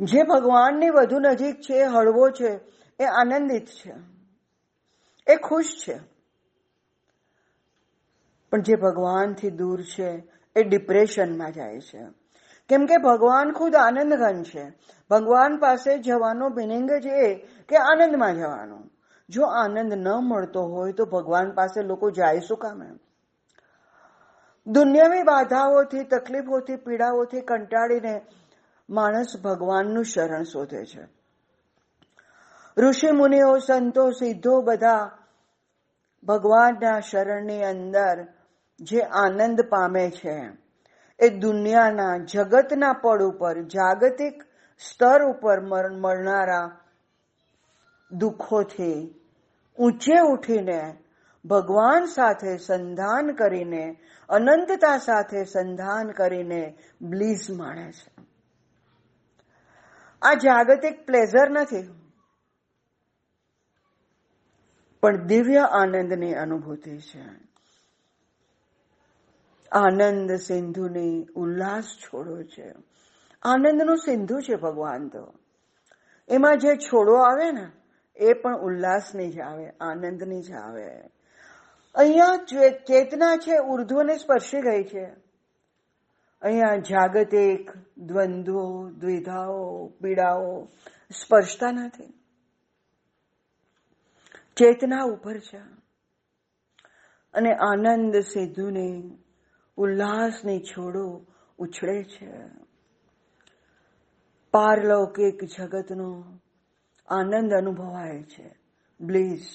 [0.00, 2.56] જે ભગવાનની વધુ નજીક છે, હળવો છે,
[3.00, 4.13] એ આનંદિત છે.
[5.26, 6.00] એ ખુશ છે.
[8.50, 10.24] પણ જે ભગવાનથી દૂર છે,
[10.56, 12.06] એ ડિપ્રેશનમાં જાય છે.
[12.68, 14.72] કેમ કે ભગવાન ખુદ આનંદઘન છે.
[15.10, 17.34] ભગવાન પાસે જવાનો મિનિંગ જ એ
[17.68, 18.90] કે આનંદમાં જવાનું.
[19.28, 22.98] જો આનંદ ન મળતો હોય તો ભગવાન પાસે લોકો જાય શું કામ એમ?
[24.66, 28.20] દુનિયાવી બાધાઓથી, તકલીફોથી, પીડાઓથી કંટાળીને
[28.90, 31.13] માણસ ભગવાનનું શરણ શોધે છે.
[32.76, 35.10] ઋષિ મુનિઓ સંતો સિદ્ધો બધા
[36.24, 38.26] ભગવાનના શરણની અંદર
[38.80, 40.48] જે આનંદ પામે છે.
[41.18, 44.42] એ દુનિયાના જગતના પડ ઉપર, જાગતિક
[44.78, 45.60] સ્તર ઉપર
[45.90, 46.80] મળનારા
[48.12, 49.14] દુઃખોથી
[49.78, 50.96] ઊંચે ઉઠીને
[51.44, 58.22] ભગવાન સાથે સંધાન કરીને, અનંતતા સાથે સંધાન કરીને બ્લીઝ માણે છે.
[60.22, 62.03] આ જાગતિક પ્લેઝર નથી.
[65.04, 67.24] પણ દિવ્ય આનંદની અનુભૂતિ છે.
[69.72, 72.74] આનંદ સિંધુની ઉલ્લાસ છોડો છે.
[73.42, 75.34] આનંદનો સિંધુ છે ભગવાન તો.
[76.28, 77.66] એમાં જે છોડો આવે ને,
[78.16, 80.90] એ પણ ઉલ્લાસની જ આવે, આનંદની જ આવે.
[81.94, 82.36] અહીંયા
[82.72, 85.04] ચેતના છે, ઉર્ધ્વને સ્પર્શી ગઈ છે.
[86.42, 90.64] અહીંયા જાગતિક દ્વંદ્વો, દ્વિધાઓ, પીડાઓ
[91.10, 92.23] સ્પર્શતા નથી.
[94.56, 95.60] ચેતના ઉપર છે.
[97.34, 99.02] અને આનંદ સિદ્ધુને,
[99.76, 101.26] ઉલ્લાસની છોડો
[101.58, 102.30] ઉછળે છે.
[104.50, 106.24] પારલૌકિક જગતનો
[107.08, 108.56] આનંદ અનુભવાય છે.
[109.00, 109.46] બ્લીઝ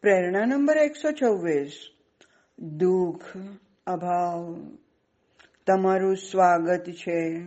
[0.00, 1.90] પ્રેરણા નંબર એકસો છવ્વીસ
[2.58, 3.36] દુઃખ,
[3.86, 4.56] અભાવ.
[5.66, 7.46] તમારું સ્વાગત છે.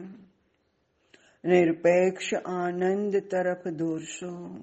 [1.46, 4.58] નિરપેક્ષ આનંદ તરફ દોરશો.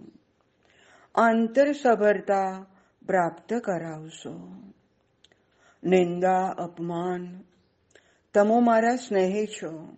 [1.14, 2.66] આંતર સભરતા
[3.06, 4.48] પ્રાપ્ત કરાવશો.
[5.84, 7.44] નિંદા, અપમાન,
[8.34, 9.96] તમો મારા સ્નેહી છો.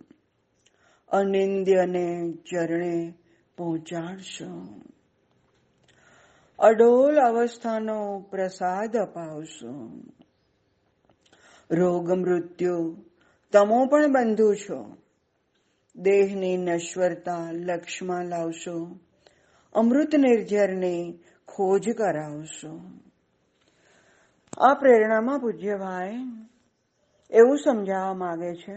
[1.09, 3.13] અનિંદ્યને ચરણે
[3.57, 4.81] પહોંચાડશો.
[6.59, 9.91] અડોલ અવસ્થાનો પ્રસાદ અપાવશો.
[11.71, 13.03] રોગ, મૃત્યુ,
[13.51, 14.97] તમો પણ બંધુ છો.
[15.95, 18.99] દેહની નશ્વરતા લક્ષમાં લાવશો.
[19.77, 22.81] અમૃત નિર્જરની ખોજ કરાવશો.
[24.57, 26.15] આ પ્રેરણામાં પૂજ્યભાઈ
[27.31, 28.75] એવું સમજાવવા માંગે છે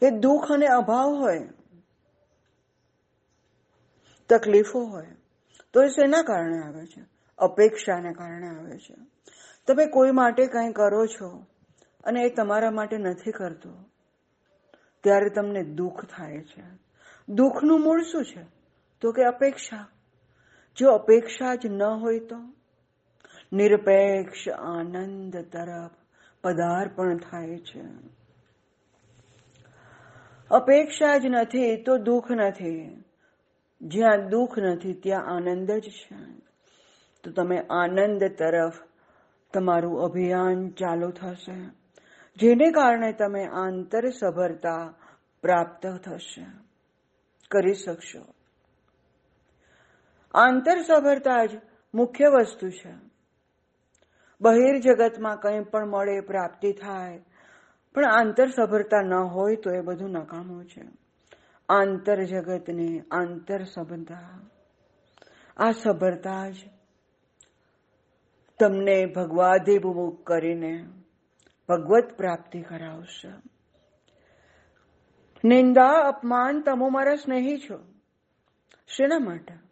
[0.00, 1.48] કે દુઃખ અને અભાવ હોય,
[4.28, 5.06] તકલીફો હોય,
[5.72, 7.02] તો એ શેના કારણે આવે છે?
[7.38, 8.94] અપેક્ષાને કારણે આવે છે.
[9.66, 11.46] તમે કોઈ માટે કંઈ કરો છો
[12.04, 13.84] અને એ તમારા માટે નથી કરતો,
[15.02, 16.62] ત્યારે તમને દુઃખ થાય છે.
[17.28, 18.57] દુઃખનું મૂળ શું છે?
[19.00, 19.88] તો કે અપેક્ષા.
[20.76, 22.36] જો અપેક્ષા જ ન હોય તો?
[23.52, 25.90] નિરપેક્ષ આનંદ તરફ
[26.42, 27.84] પદાર્પણ થાય છે.
[30.50, 33.04] અપેક્ષા જ નથી તો દુઃખ નથી.
[33.80, 36.16] જ્યાં દુઃખ નથી ત્યાં આનંદ જ છે.
[37.22, 38.72] તો તમે આનંદ તરફ
[39.54, 41.54] તમારું અભિયાન ચાલુ થશે,
[42.36, 44.94] જેને કારણે તમે આંતર સભરતા
[45.42, 46.46] પ્રાપ્ત થશે.
[47.50, 48.37] કરી શકશો.
[50.34, 51.50] આંતર સભરતા જ
[51.94, 52.94] મુખ્ય વસ્તુ છે.
[54.40, 57.24] બહિર જગતમાં કંઈ પણ મળે પ્રાપ્તિ થાય,
[57.94, 60.84] પણ આંતર સભરતા ન હોય તો એ બધું નકામું છે.
[61.68, 64.40] આંતર જગતને આંતર સભરતા
[65.56, 66.54] આ સભરતા જ
[68.60, 70.86] તમને ભગવાદિભુમુખ કરીને
[71.68, 73.28] ભગવત પ્રાપ્તિ કરાવશે.
[75.44, 77.78] નિંદા, અપમાન, તમે મારા સ્નેહી છો.
[78.88, 79.67] શેના માટે?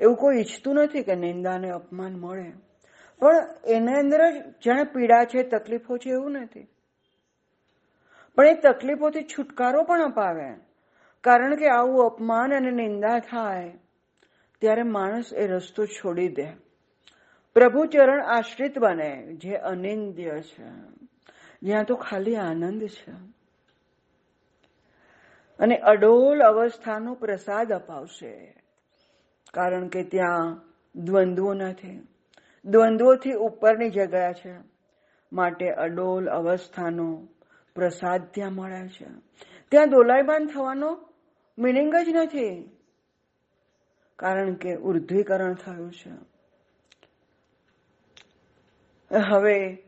[0.00, 2.52] એવું કોઈ ઈચ્છતું નથી કે નિંદાને અપમાન મળે.
[3.18, 3.36] પણ
[3.66, 6.68] એના અંદર જ જેને પીડા છે, તકલીફો છે એવું નથી.
[8.36, 10.54] પણ એ તકલીફોથી છુટકારો પણ અપાવે.
[11.20, 13.78] કારણ કે આવું અપમાન અને નિંદા થાય,
[14.60, 16.46] ત્યારે માણસ એ રસ્તો છોડી દે.
[17.54, 20.70] પ્રભુ ચરણ આશ્રિત બને, જે અનિંદ્ય છે.
[21.62, 23.12] જ્યાં તો ખાલી આનંદ છે.
[25.58, 28.62] અને અડોલ અવસ્થાનો પ્રસાદ અપાવશે.
[29.54, 30.62] કારણ કે ત્યાં
[31.04, 32.06] દ્વંદ્વો નથી
[32.64, 34.54] દ્વંદ્વોથી ઉપરની જગ્યા છે.
[35.32, 37.28] માટે અડોલ અવસ્થાનો
[37.74, 39.06] પ્રસાદ ત્યાં મળે છે.
[39.70, 41.08] ત્યાં દોલાયમાન થવાનો
[41.58, 42.76] મિનિંગ જ નથી.
[44.16, 46.10] કારણ કે ઉર્ધ્વીકરણ થયું છે.
[49.30, 49.86] હવે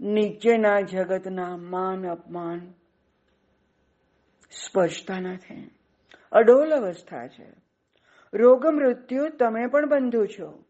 [0.00, 2.74] નીચેના જગતના માન અપમાન
[4.50, 5.70] સ્પર્શતા નથી
[6.32, 7.69] અડોલ અવસ્થા છે.
[8.32, 10.64] રોગ મૃત્યુ તમે પણ બંધુ છો.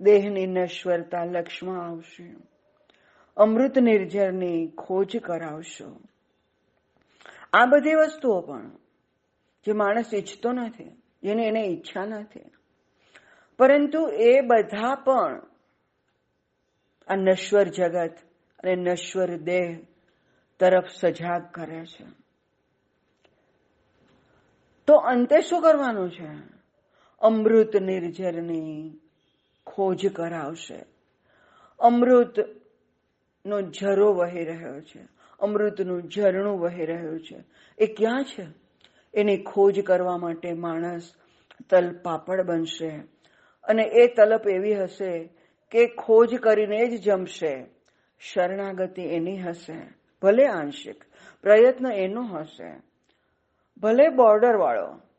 [0.00, 2.36] દેહની નશ્વરતા લક્ષમાં આવશે.
[3.36, 6.00] અમૃત નિર્જરની ખોજ કરાવશો.
[7.52, 8.70] આ બધી વસ્તુઓ પણ,
[9.66, 12.40] જે માણસ ઈચ્છતો નથી, જેની એને ઈચ્છા નથી.
[13.58, 15.42] પરંતુ એ બધા પણ,
[17.08, 18.14] આ નશ્વર જગત
[18.58, 19.78] અને નશ્વર દેહ
[20.58, 22.06] તરફ સજાગ કરે છે.
[24.86, 26.59] તો અંતે શું કરવાનું છે?
[27.20, 29.00] અમૃત નિર્જરની
[29.66, 30.84] ખોજ કરાવશે.
[31.78, 32.34] અમૃત
[33.46, 35.08] નો ઝરો વહી રહ્યો છે.
[35.40, 37.44] અમૃતનું ઝરણું વહી રહ્યું છે.
[37.78, 38.46] એ ક્યાં છે?
[39.14, 41.10] એની ખોજ કરવા માટે માણસ
[41.70, 43.02] તલ પાપડ બનશે.
[43.64, 45.28] અને એ તલપ એવી હશે
[45.70, 47.66] કે ખોજ કરીને જ જમશે.
[48.20, 49.94] શરણાગતિ એની હશે.
[50.22, 51.04] ભલે આંશિક
[51.42, 52.82] પ્રયત્ન એનો હશે.
[53.80, 55.09] ભલે બોર્ડર વાળો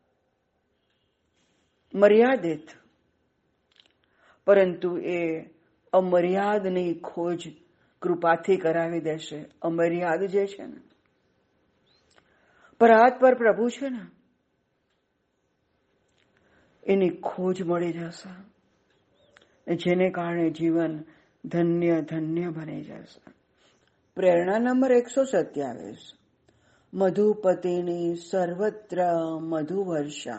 [1.94, 2.66] મર્યાદિત.
[4.46, 5.42] પરંતુ એ
[5.92, 7.48] અમર્યાદની ખોજ
[8.02, 9.44] કૃપાથી કરાવી દેશે.
[9.62, 10.80] અમર્યાદ જે છે ને,
[12.78, 14.06] પરાત પર પ્રભુ છે ને,
[16.84, 18.52] એની ખોજ મળી જશે.
[19.74, 21.04] જેને કારણે જીવન
[21.44, 23.32] ધન્ય ધન્ય બની જશે.
[24.14, 26.12] પ્રેરણા નંબર એકસો સત્યાવીસ.
[26.94, 28.98] મધુપતિની સર્વત્ર
[29.40, 30.36] મધુ વર્ષા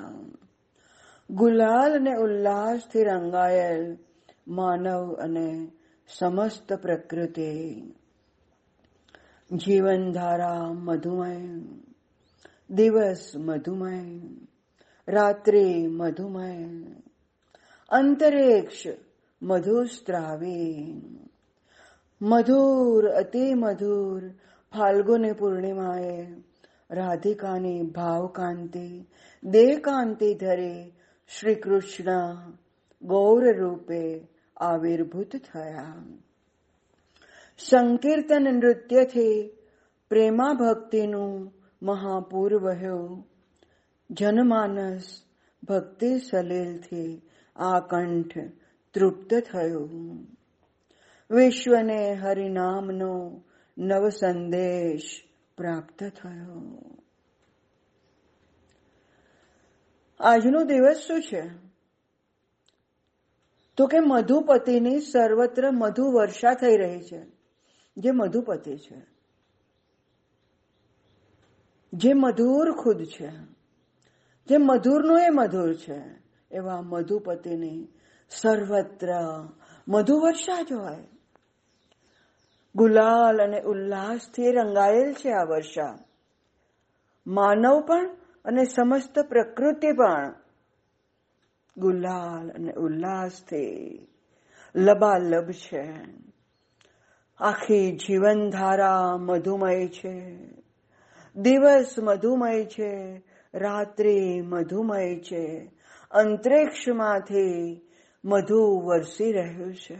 [1.30, 3.98] ગુલાલ અને ઉલ્લાસથી રંગાયેલ
[4.48, 5.72] માનવ અને
[6.08, 7.82] સમસ્ત પ્રકૃતિ.
[9.52, 11.38] જીવનધારા મધુમય,
[12.70, 14.22] દિવસ મધુમય,
[15.08, 16.66] રાત્રિ મધુમય,
[17.90, 18.84] અંતરિક્ષ
[19.42, 20.96] મધુસ્ત્રાવી.
[22.22, 24.30] મધુર, અતિ મધુર
[24.72, 26.28] ફાલ્ગુની પૂર્ણિમાએ
[26.92, 29.06] રાધિકાની ભાવકાંતિ
[29.44, 30.94] દેહકાંતિ ધરી
[31.28, 32.52] શ્રી કૃષ્ણ
[33.02, 35.96] ગૌર રૂપે આવિર્ભૂત થયા.
[37.58, 39.58] સંકીર્તન નૃત્યથી
[40.10, 43.26] પ્રેમા ભક્તિનું મહાપૂર વહ્યો
[44.10, 45.22] જનમાનસ
[45.64, 47.22] ભક્તિ સલીલથી
[47.56, 48.38] આ કંઠ
[48.94, 49.90] તૃપ્ત થયો.
[51.32, 53.44] વિશ્વને હરિનામનો
[53.78, 55.22] નવ સંદેશ
[55.58, 56.80] પ્રાપ્ત થયો.
[60.24, 61.44] આજનો દિવસ શું છે?
[63.78, 67.22] તો કે મધુપતિની સર્વત્ર મધુ વર્ષા થઈ રહી છે.
[67.98, 69.06] જે મધુપતિ છે.
[71.94, 73.30] જે મધુર ખુદ છે.
[74.48, 76.02] જે મધુરનું એ મધુર છે.
[76.52, 77.88] એવા મધુપતિની
[78.30, 79.08] સર્વત્ર
[79.88, 81.08] મધુ વર્ષા જ હોય.
[82.76, 86.00] ગુલાલ અને ઉલ્લાસથી રંગાયેલ છે આ વર્ષા.
[87.28, 90.34] માનવ પણ અને સમસ્ત પ્રકૃતિ પણ
[91.78, 94.08] ગુલાલ અને ઉલ્લાસથી
[94.76, 95.94] લબાલબ છે.
[97.40, 100.38] આખી જીવનધારા મધુમય છે.
[101.36, 105.72] દિવસ મધુમય છે, રાત્રિ મધુમય છે.
[106.12, 107.82] અંતરિક્ષમાંથી
[108.26, 109.98] મધુ વરસી રહ્યું છે.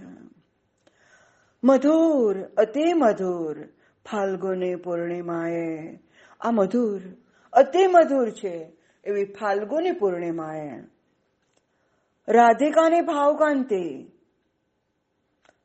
[1.64, 3.68] મધુર, અતિ મધુર
[4.12, 6.00] ફાલ્ગુની પૂર્ણિમાએ
[6.42, 7.02] આ મધુર
[7.54, 8.72] અતિ મધુર છે
[9.04, 10.70] એવી ફાલ્ગુની પૂર્ણિમાએ.
[12.28, 14.12] રાધિકાની ભાવકાંતિ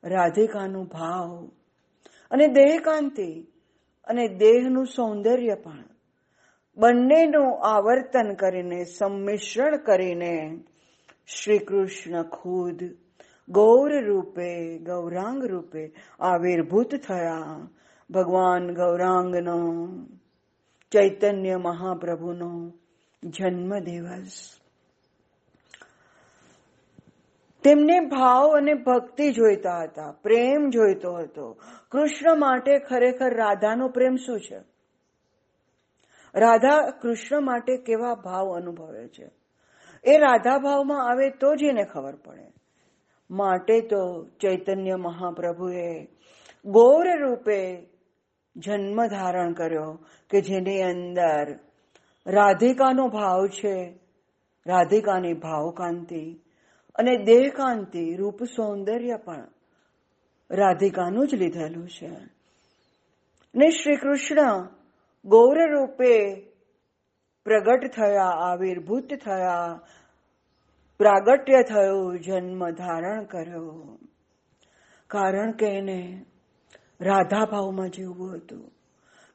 [0.03, 1.51] રાધિકાનું ભાવ
[2.31, 3.47] અને દેહકાંતિ
[4.03, 5.83] અને દેહનું સૌંદર્ય પણ.
[6.77, 10.63] બંનેનું આવર્તન કરીને, સંમિશ્રણ કરીને
[11.27, 12.83] શ્રી કૃષ્ણ ખુદ
[13.49, 17.67] ગૌર રૂપે, ગૌરાંગ રૂપે આવિર્ભૂત થયા.
[18.09, 19.83] ભગવાન ગૌરાંગનો
[20.91, 22.71] ચૈતન્ય મહાપ્રભુનો
[23.23, 24.59] જન્મ દિવસ.
[27.63, 31.57] તેમને ભાવ અને ભક્તિ જોઈતા હતા, પ્રેમ જોઈતો હતો.
[31.91, 34.59] કૃષ્ણ માટે ખરેખર રાધાનો પ્રેમ શું છે?
[36.35, 39.31] રાધા કૃષ્ણ માટે કેવા ભાવ અનુભવે છે?
[40.03, 42.53] એ રાધા ભાવમાં આવે તો જ એને ખબર પડે.
[43.31, 46.05] માટે તો ચૈતન્ય મહાપ્રભુએ
[46.65, 47.89] ગૌર રૂપે
[48.59, 51.59] જન્મ ધારણ કર્યો કે જેની અંદર
[52.27, 53.99] રાધિકાનો ભાવ છે.
[54.67, 56.41] રાધિકાની ભાવકાંતિ
[56.95, 59.47] અને દેહકાંતિ, રૂપ સૌંદર્ય પણ
[60.51, 62.09] રાધિકાનું જ લીધેલું છે.
[63.55, 64.67] ને શ્રી કૃષ્ણ
[65.25, 66.35] ગૌર રૂપે
[67.43, 69.79] પ્રગટ થયા, આવિર્ભૂત થયા,
[70.97, 73.97] પ્રાગટ્ય થયું, જન્મ ધારણ કર્યો.
[75.07, 76.25] કારણ કે એને
[77.01, 78.71] રાધા ભાવમાં જીવવું હતું.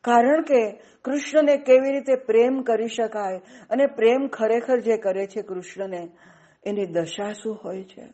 [0.00, 0.70] કારણ કે
[1.04, 6.08] કૃષ્ણને કેવી રીતે પ્રેમ કરી શકાય અને પ્રેમ ખરેખર જે કરે છે કૃષ્ણને,
[6.64, 8.12] એની દશા શું હોય છે?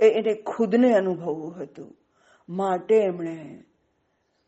[0.00, 1.96] એ એને ખુદને અનુભવવું હતું.
[2.48, 3.64] માટે એમણે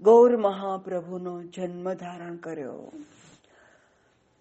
[0.01, 2.93] ગૌર મહાપ્રભુનો જન્મ ધારણ કર્યો.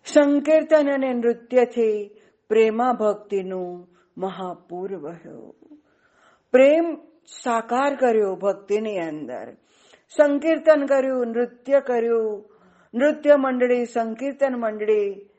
[0.05, 5.55] સંકીર્તન અને નૃત્યથી પ્રેમા ભક્તિનું મહાપૂર વહ્યો
[6.51, 6.95] પ્રેમ
[7.43, 9.57] સાકાર કર્યો ભક્તિની અંદર.
[10.17, 12.49] સંકીર્તન કર્યું, નૃત્ય કર્યું,
[12.93, 15.29] નૃત્ય મંડળી, સંકીર્તન મંડળી,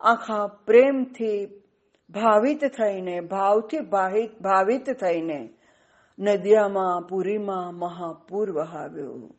[0.00, 1.62] આખા પ્રેમથી
[2.10, 3.78] ભાવિત થઈને, ભાવથી
[4.40, 5.54] ભાવિત થઈને
[6.18, 9.30] નદિયામાં, પુરીમાં મહાપૂર વહાવ્યો.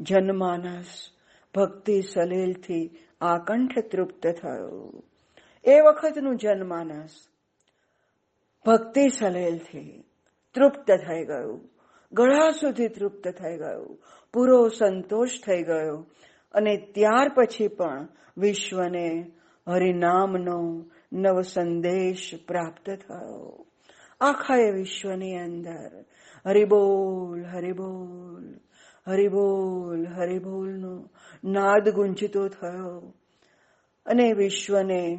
[0.00, 1.10] જનમાનસ
[1.54, 2.90] ભક્તિ સલેલથી
[3.20, 5.02] આકંઠ તૃપ્ત થયો.
[5.64, 7.10] એ વખતનું જનમાનસ
[8.66, 10.04] ભક્તિ સલેલથી
[10.54, 11.77] તૃપ્ત થઈ ગયું.
[12.12, 13.98] ગળા સુધી તૃપ્ત થઈ ગયું.
[14.32, 16.06] પૂરો સંતોષ થઈ ગયો.
[16.52, 19.32] અને ત્યાર પછી પણ વિશ્વને
[19.68, 23.66] હરિનામનો નવ સંદેશ પ્રાપ્ત થયો.
[24.20, 26.04] આખા એ વિશ્વની અંદર
[26.46, 28.60] હરિબોલ હરિબોલ
[29.06, 31.10] હરિબોલ, હરિબોલનો
[31.44, 33.14] નાદ ગુંજતો થયો.
[34.06, 35.18] અને વિશ્વને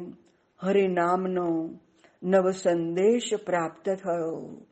[0.58, 1.78] હરિનામનો
[2.22, 4.66] નવ સંદેશ પ્રાપ્ત થયો.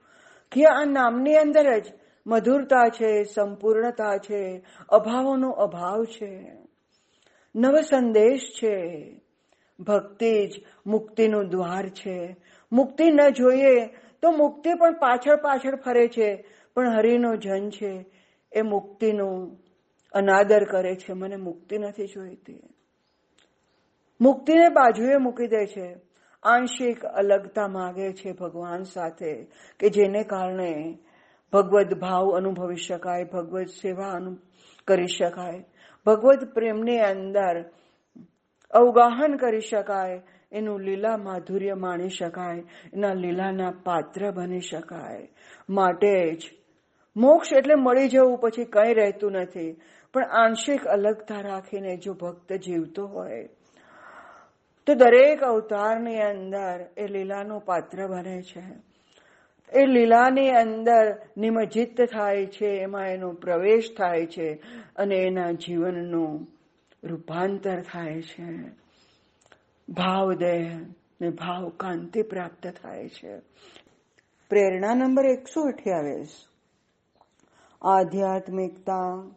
[0.52, 1.97] કે આ નામની અંદર જ
[2.28, 6.52] મધુરતા છે, સંપૂર્ણતા છે, અભાવોનો અભાવ છે.
[7.56, 9.12] નવ સંદેશ છે.
[9.80, 10.50] ભક્તિ જ
[10.86, 12.36] મુક્તિનું દ્વાર છે.
[12.72, 13.86] મુક્તિ ન જોઈએ
[14.22, 18.04] તો મુક્તિ પણ પાછળ પાછળ ફરે છે, પણ હરિનો જન છે
[18.52, 19.58] એ મુક્તિનું
[20.12, 21.12] અનાદર કરે છે.
[21.12, 22.62] મને મુક્તિ નથી જોઈતી.
[24.20, 25.96] મુક્તિને બાજુએ મૂકી દે છે.
[26.42, 29.44] આંશિક અલગતા માગે છે ભગવાન સાથે
[29.80, 30.98] કે જેને કારણે
[31.52, 34.18] ભગવદ ભાવ અનુભવી શકાય, ભગવદ્ સેવા
[34.86, 35.64] કરી શકાય.
[36.06, 37.64] ભગવદ પ્રેમની અંદર
[38.70, 40.22] અવગાહન કરી શકાય,
[40.52, 45.28] એનું લીલા માધુર્ય માણી શકાય, એના લીલાના પાત્ર બની શકાય.
[45.68, 46.42] માટે જ
[47.16, 49.80] મોક્ષ એટલે મળી જવું, પછી કંઈ રહેતું નથી.
[50.14, 53.48] પણ આંશિક અલગતા રાખીને જો ભક્ત જીવતો હોય,
[54.86, 58.87] તો દરેક અવતારની અંદર એ લીલાનું પાત્ર બને છે.
[59.72, 64.54] એ લીલાની અંદર નિમજિત થાય છે, એમાં એનો પ્રવેશ થાય છે
[64.96, 66.46] અને એના જીવનનું
[67.04, 68.70] રૂપાંતર થાય છે.
[69.88, 70.78] ભાવદેહ
[71.20, 73.38] ને ભાવ કાંતિ પ્રાપ્ત થાય છે.
[74.48, 76.28] પ્રેરણા નંબર એકસો અઠ્યાવીસ.
[77.82, 79.30] આધ્યાત્મિકતા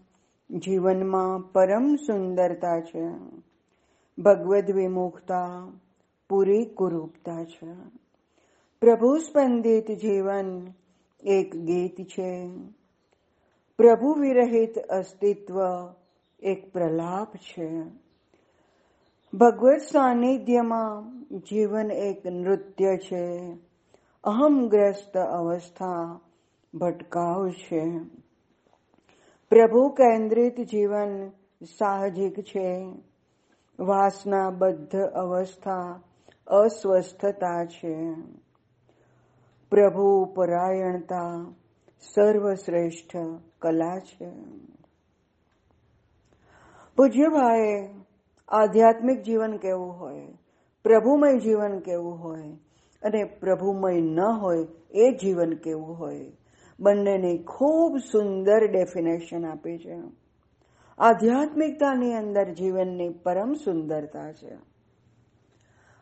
[0.52, 3.08] જીવનમાં પરમ સુંદરતા છે.
[4.22, 5.72] ભગવદ વિમુખતા
[6.30, 8.01] પૂરી કુરૂપતા છે.
[8.82, 10.68] પ્રભુ સ્પંદિત જીવન
[11.24, 12.48] એક ગીત છે.
[13.78, 15.60] પ્રભુ વિરહિત અસ્તિત્વ
[16.40, 17.84] એક પ્રલાપ છે.
[19.34, 23.58] ભગવત સાનિધ્યમાં જીવન એક નૃત્ય છે.
[24.24, 26.20] અહમગ્રસ્ત અવસ્થા
[26.74, 27.98] ભટકાવ છે.
[29.50, 31.30] પ્રભુ કેન્દ્રિત જીવન
[31.78, 32.86] સાહજિક છે.
[33.80, 36.00] વાસનાબદ્ધ અવસ્થા
[36.48, 38.14] અસ્વસ્થતા છે.
[39.72, 41.54] પ્રભુ પરાયણતા
[42.16, 43.18] સર્વશ્રેષ્ઠ
[43.60, 44.30] કલા છે.
[46.98, 47.88] પૂજ્યભાઈ
[48.48, 50.28] આધ્યાત્મિક જીવન કેવું હોય,
[50.84, 52.52] પ્રભુમય જીવન કેવું હોય
[53.04, 56.32] અને પ્રભુમય ન હોય એ જીવન કેવું હોય,
[56.80, 59.98] બંનેની ખૂબ સુંદર ડેફિનેશન આપી છે.
[60.98, 64.58] આધ્યાત્મિકતાની અંદર જીવનની પરમ સુંદરતા છે.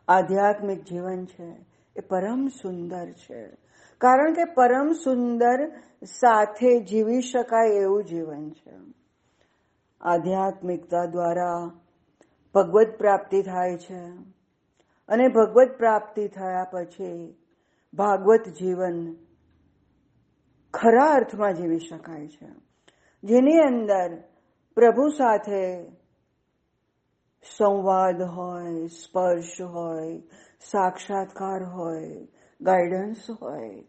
[0.08, 3.48] આધ્યાત્મિક જીવન છે એ પરમ સુંદર છે.
[3.98, 5.70] કારણ કે પરમ સુંદર
[6.04, 8.76] સાથે જીવી શકાય એવું જીવન છે.
[10.00, 11.70] આધ્યાત્મિકતા દ્વારા
[12.54, 14.04] ભગવત પ્રાપ્તિ થાય છે.
[15.08, 17.36] અને ભગવત પ્રાપ્તિ થયા પછી
[17.94, 19.16] ભાગવત જીવન
[20.74, 22.46] ખરા અર્થમાં જીવી શકાય છે.
[23.24, 24.22] જેની અંદર
[24.74, 25.90] પ્રભુ સાથે
[27.56, 30.22] સંવાદ હોય, સ્પર્શ હોય
[30.60, 32.26] સાક્ષાત્કાર હોય
[32.60, 33.82] ગાઈડન્સ હોય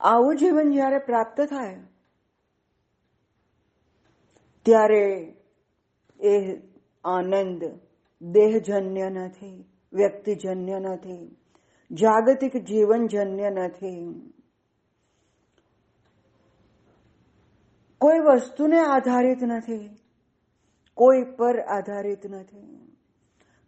[0.00, 1.80] આવું જીવન જ્યારે પ્રાપ્ત થાય
[4.66, 5.02] ત્યારે
[6.20, 6.34] એ
[7.04, 7.64] આનંદ
[8.22, 9.56] દેહજન્ય નથી
[9.92, 11.36] વ્યક્તિજન્ય નથી
[11.90, 14.06] જાગતિક જીવનજન્ય નથી
[18.00, 19.86] કોઈ વસ્તુને આધારિત નથી
[20.94, 22.83] કોઈ પર આધારિત નથી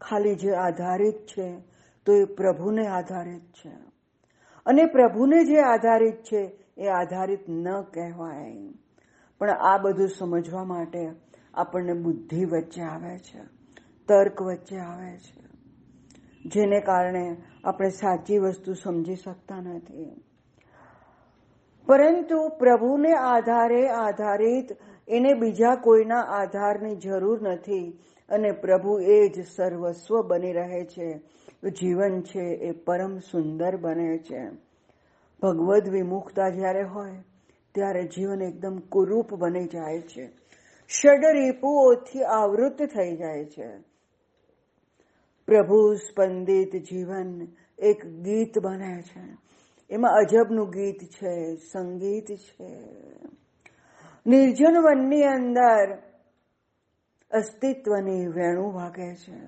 [0.09, 1.59] ખાલી જે આધારિત છે,
[2.07, 3.73] તો એ પ્રભુને આધારિત છે.
[4.67, 8.69] અને પ્રભુને જે આધારિત છે, એ આધારિત ન કહેવાય.
[9.39, 11.11] પણ આ બધું સમજવા માટે
[11.55, 13.41] આપણને બુદ્ધિ વચ્ચે આવે છે,
[14.09, 15.47] તર્ક વચ્ચે આવે છે,
[16.49, 20.23] જેને કારણે આપણે સાચી વસ્તુ સમજી શકતા નથી.
[21.87, 24.69] પરંતુ પ્રભુને આધારે આધારિત
[25.09, 27.99] એને બીજા કોઈના આધારની જરૂર નથી
[28.29, 31.37] અને પ્રભુ એ જ સર્વસ્વ બની રહે છે.
[31.71, 34.51] જીવન છે એ પરમ સુંદર બને છે.
[35.43, 37.13] ભગવદ વિમુખતા જ્યારે હોય,
[37.75, 40.27] ત્યારે જીવન એકદમ કુરૂપ બની જાય છે.
[40.89, 43.69] ષડરીપુઓથી આવૃત થઈ જાય છે.
[45.47, 47.47] પ્રભુ સ્પંદિત જીવન
[47.79, 49.37] એક ગીત બને છે.
[49.91, 52.91] એમાં અજબનું ગીત છે, સંગીત છે.
[54.27, 55.99] નિર્જન વનની અંદર
[57.31, 59.39] અસ્તિત્વની વેણું વાગે છે.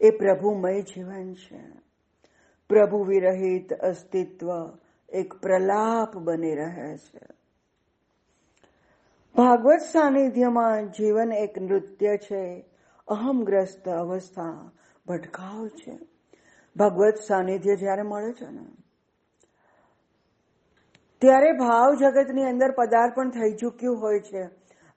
[0.00, 1.60] એ પ્રભુમય જીવન છે.
[2.68, 7.20] પ્રભુ વિરહિત અસ્તિત્વ એક પ્રલાપ બની રહે છે.
[9.34, 12.64] ભાગવત સાનિધ્યમાં જીવન એક નૃત્ય છે.
[13.08, 14.70] અહમગ્રસ્ત અવસ્થા
[15.06, 15.98] ભટકાવ છે.
[16.76, 18.85] ભગવત સાનિધ્ય જ્યારે મળે છે ને
[21.20, 24.42] ત્યારે ભાવ જગતની અંદર પદાર્પણ થઈ ચૂક્યું હોય છે.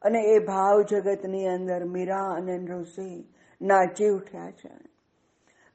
[0.01, 3.23] અને એ ભાવ જગતની અંદર મીરા અને નૃસિંહ
[3.61, 4.71] નાચી ઉઠ્યા છે.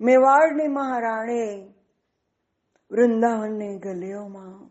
[0.01, 1.75] મેવાડની મહારાણી
[2.91, 4.71] વૃંદાવનની ગલીઓમાં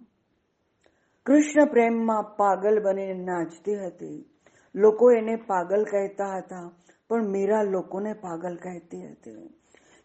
[1.25, 4.29] કૃષ્ણ પ્રેમમાં પાગલ બનીને નાચતી હતી.
[4.75, 6.71] લોકો એને પાગલ કહેતા હતા,
[7.09, 9.53] પણ મીરા લોકોને પાગલ કહેતી હતી.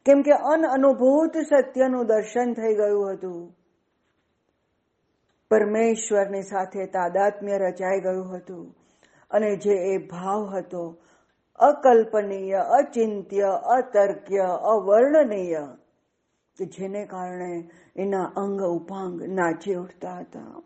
[0.04, 3.57] કેમ કે અનઅનુભૂત સત્યનું દર્શન થઈ ગયું હતું.
[5.50, 8.74] પરમેશ્વરની સાથે તાદાત્મ્ય રચાઈ ગયું હતું
[9.30, 10.96] અને જે એ ભાવ હતો,
[11.54, 15.68] અકલ્પનીય, અચિંત્ય, અતર્ક્ય, અવર્ણનીય
[16.60, 20.62] જેને કારણે એના અંગ ઉપાંગ નાચી ઉઠતા હતા.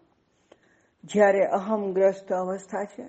[1.04, 3.08] જ્યારે અહમગ્રસ્ત અવસ્થા છે,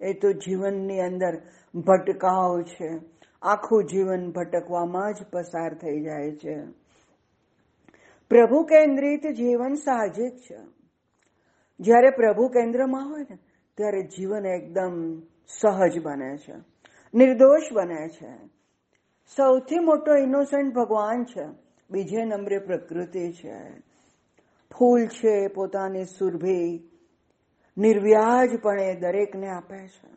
[0.00, 1.42] એ તો જીવનની અંદર
[1.74, 2.90] ભટકાવ છે.
[3.42, 6.56] આખું જીવન ભટકવામાં જ પસાર થઈ જાય છે.
[8.28, 10.58] પ્રભુ કેન્દ્રિત જીવન સાહજિક છે.
[11.80, 13.38] જ્યારે પ્રભુ કેન્દ્રમાં હોય ને,
[13.76, 16.54] ત્યારે જીવન એકદમ સહજ બને છે.
[17.14, 18.46] નિર્દોષ બને છે.
[19.36, 21.46] સૌથી મોટો ઇનોસન્ટ ભગવાન છે.
[21.90, 23.78] બીજે નંબરે પ્રકૃતિ છે.
[24.78, 26.90] ફૂલ છે પોતાની સુરભી.
[27.78, 30.10] નિર્વ્યાજપણે દરેકને આપે છે.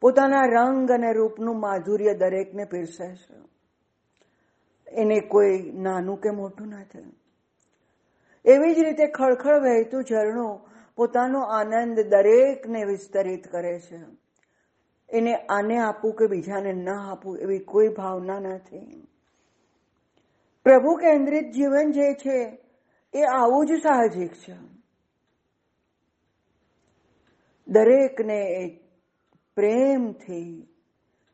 [0.00, 3.55] પોતાના રંગ અને રૂપનું માધુર્ય દરેકને પીરસે છે.
[4.96, 7.16] એને કોઈ નાનું કે મોટું નથી
[8.44, 10.60] એવી જ રીતે ખળખળ વહેતું ઝરણું
[10.96, 14.00] પોતાનો આનંદ દરેકને વિસ્તરિત કરે છે.
[15.10, 19.08] એને આને આપવું કે બીજાને ન આપવું એવી કોઈ ભાવના નથી.
[20.64, 22.58] પ્રભુ કેન્દ્રિત જીવન જે છે,
[23.14, 24.56] એ આવું જ સાહજિક છે.
[27.68, 28.80] દરેકને
[29.54, 30.68] પ્રેમથી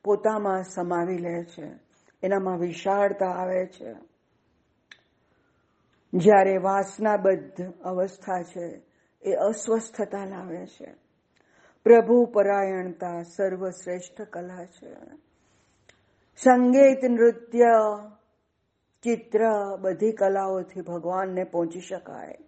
[0.05, 1.82] પોતામાં સમાવી લે છે.
[2.23, 3.95] એનામાં વિશાળતા આવે છે.
[6.15, 8.83] જ્યારે વાસનાબદ્ધ અવસ્થા છે,
[9.23, 10.95] એ અસ્વસ્થતા લાવે છે.
[11.85, 14.95] પ્રભુ પરાયણતા સર્વશ્રેષ્ઠ કલા છે.
[16.37, 17.73] સંગીત, નૃત્ય,
[19.03, 19.41] ચિત્ર
[19.81, 22.39] બધી કલાઓથી ભગવાનને પહોંચી શકાય.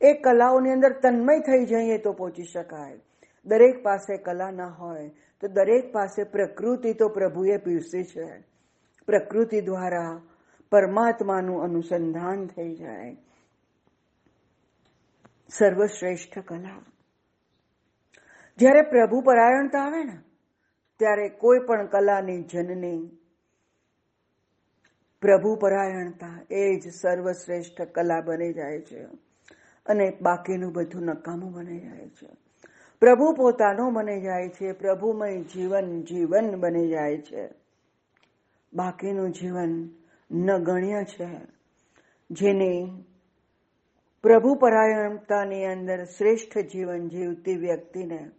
[0.00, 3.00] એ કલાઓની અંદર તન્મય થઈ જઈએ તો પહોંચી શકાય.
[3.46, 5.08] દરેક પાસે કલા ના હોય,
[5.40, 8.53] તો દરેક પાસે પ્રકૃતિ તો પ્રભુએ પીરસી છે.
[9.06, 10.20] પ્રકૃતિ દ્વારા
[10.70, 13.16] પરમાત્માનું અનુસંધાન થઈ જાય.
[15.48, 16.82] સર્વશ્રેષ્ઠ કલા.
[18.58, 20.18] જ્યારે પ્રભુ પરાયણતા આવે ને,
[20.98, 23.18] ત્યારે કોઈ પણ કલાની જનની
[25.20, 29.02] પ્રભુ પરાયણતા એ જ સર્વશ્રેષ્ઠ કલા બની જાય છે
[29.86, 32.28] અને બાકીનું બધું નકામું બની જાય છે.
[33.00, 34.72] પ્રભુ પોતાનો બની જાય છે.
[34.72, 37.63] પ્રભુમય જીવન જીવન બની જાય છે.
[38.74, 39.90] બાકીનું જીવન
[40.30, 41.28] નગણ્ય છે.
[42.30, 43.04] જેને
[44.22, 48.30] પ્રભુ પરાયણતાની અંદર શ્રેષ્ઠ જીવન જીવતી વ્યક્તિને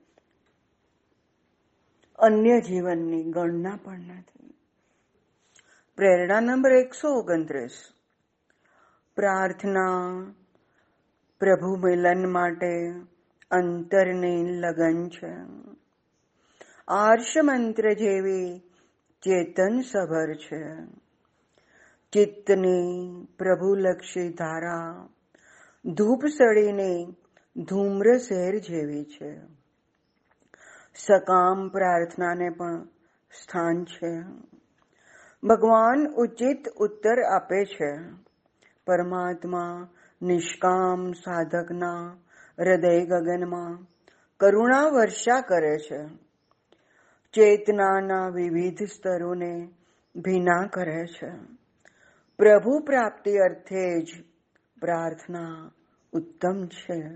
[2.20, 4.54] અન્ય જીવનની ગણના પણ નથી.
[5.96, 7.72] પ્રેરણા નંબર એકસો ઓગણત્રીસ.
[9.16, 10.22] પ્રાર્થના
[11.40, 12.90] પ્રભુ મિલન માટે
[13.52, 15.34] અંતરની લગન છે.
[16.88, 18.62] આર્ષ મંત્ર જેવી
[19.26, 20.76] ચેતન સભર છે.
[22.14, 23.10] ચિત્તની
[23.40, 25.08] પ્રભુલક્ષી ધારા,
[25.86, 27.08] ધૂપ સળીને
[27.58, 29.38] ધૂમ્ર શહેર જેવી છે.
[30.96, 32.84] સકામ પ્રાર્થનાને પણ
[33.44, 34.20] સ્થાન છે.
[35.44, 37.98] ભગવાન ઉચિત ઉત્તર આપે છે.
[38.88, 39.90] પરમાત્મા
[40.22, 42.18] નિષ્કામ સાધકના
[42.60, 43.86] હૃદય ગગનમાં
[44.40, 46.25] કરુણા વર્ષા કરે છે.
[47.36, 49.70] ચેતનાના વિવિધ સ્તરોને
[50.16, 51.30] ભીના કરે છે.
[52.38, 54.24] પ્રભુ પ્રાપ્તિ અર્થે જ
[54.82, 55.72] પ્રાર્થના
[56.12, 57.10] ઉત્તમ છે.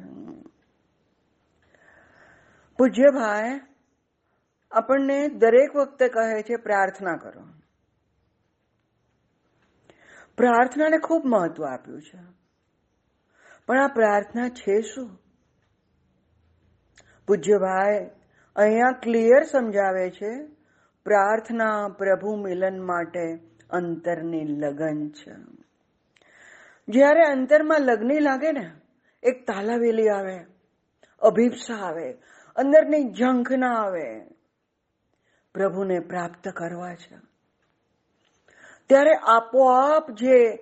[2.78, 3.60] પૂજ્ય ભાઈ,
[4.72, 7.46] આપણને દરેક વખતે કહે છે, પ્રાર્થના કરો.
[10.38, 12.20] પ્રાર્થનાને ખૂબ મહત્વ આપ્યું છે.
[13.68, 15.20] પણ આ પ્રાર્થના છે શું?
[17.28, 18.19] પૂજ્યભાઈ
[18.56, 20.44] અહીંયા ક્લિયર સમજાવે છે,
[21.04, 23.40] પ્રાર્થના પ્રભુ મિલન માટે
[23.70, 25.32] અંતરની લગન છે.
[26.88, 28.72] જ્યારે અંતરમાં લગ્ન લાગે ને,
[29.24, 30.46] એક તાલાવેલી આવે,
[31.22, 32.12] અભિપ્સા આવે,
[32.56, 34.20] અંદરની ઝંખ ના આવે,
[35.54, 37.16] પ્રભુને પ્રાપ્ત કરવા છે.
[38.90, 40.54] ત્યારે આપોઆપ જે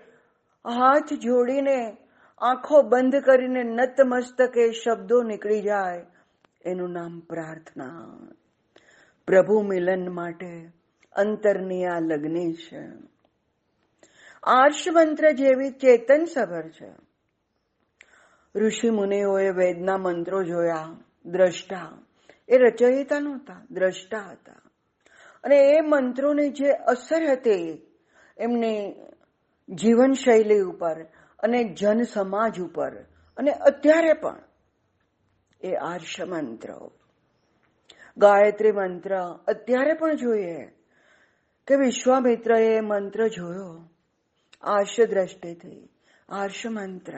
[0.65, 1.97] હાથ જોડીને,
[2.38, 6.05] આંખો બંધ કરીને નતમસ્તકે શબ્દો નીકળી જાય
[6.68, 8.18] એનું નામ પ્રાર્થના.
[9.28, 10.70] પ્રભુ મિલન માટે
[11.13, 12.88] અંતરની આ લગ્ની છે.
[14.43, 16.93] આર્ષ મંત્ર જેવી ચેતન સભર છે.
[18.55, 21.99] ઋષિ મુનિઓએ વેદના મંત્રો જોયા, દ્રષ્ટા.
[22.49, 24.55] એ રચયિતા નહોતા, દ્રષ્ટા હતા.
[25.43, 27.88] અને એ મંત્રોની જે અસર હતી,
[28.38, 28.95] એમની
[29.70, 31.03] જીવનશૈલી ઉપર
[31.39, 32.95] અને જન સમાજ ઉપર
[33.38, 34.47] અને અત્યારે પણ
[35.62, 36.70] એ આર્ષ મંત્ર
[38.18, 40.66] ગાયત્રી મંત્ર અત્યારે પણ જોઈએ
[41.68, 43.89] કે વિશ્વામિત્ર એ મંત્ર જોયો.
[44.62, 45.89] આર્ષ દ્રષ્ટિથી
[46.30, 47.14] આર્ષ મંત્ર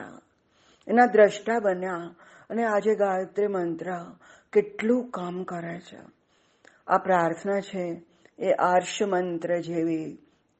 [0.87, 2.15] એના દ્રષ્ટા બન્યા
[2.49, 3.85] અને આજે ગાયત્રી મંત્ર
[4.53, 5.99] કેટલું કામ કરે છે.
[6.87, 8.01] આ પ્રાર્થના છે,
[8.39, 10.15] એ આર્ષ મંત્ર જેવી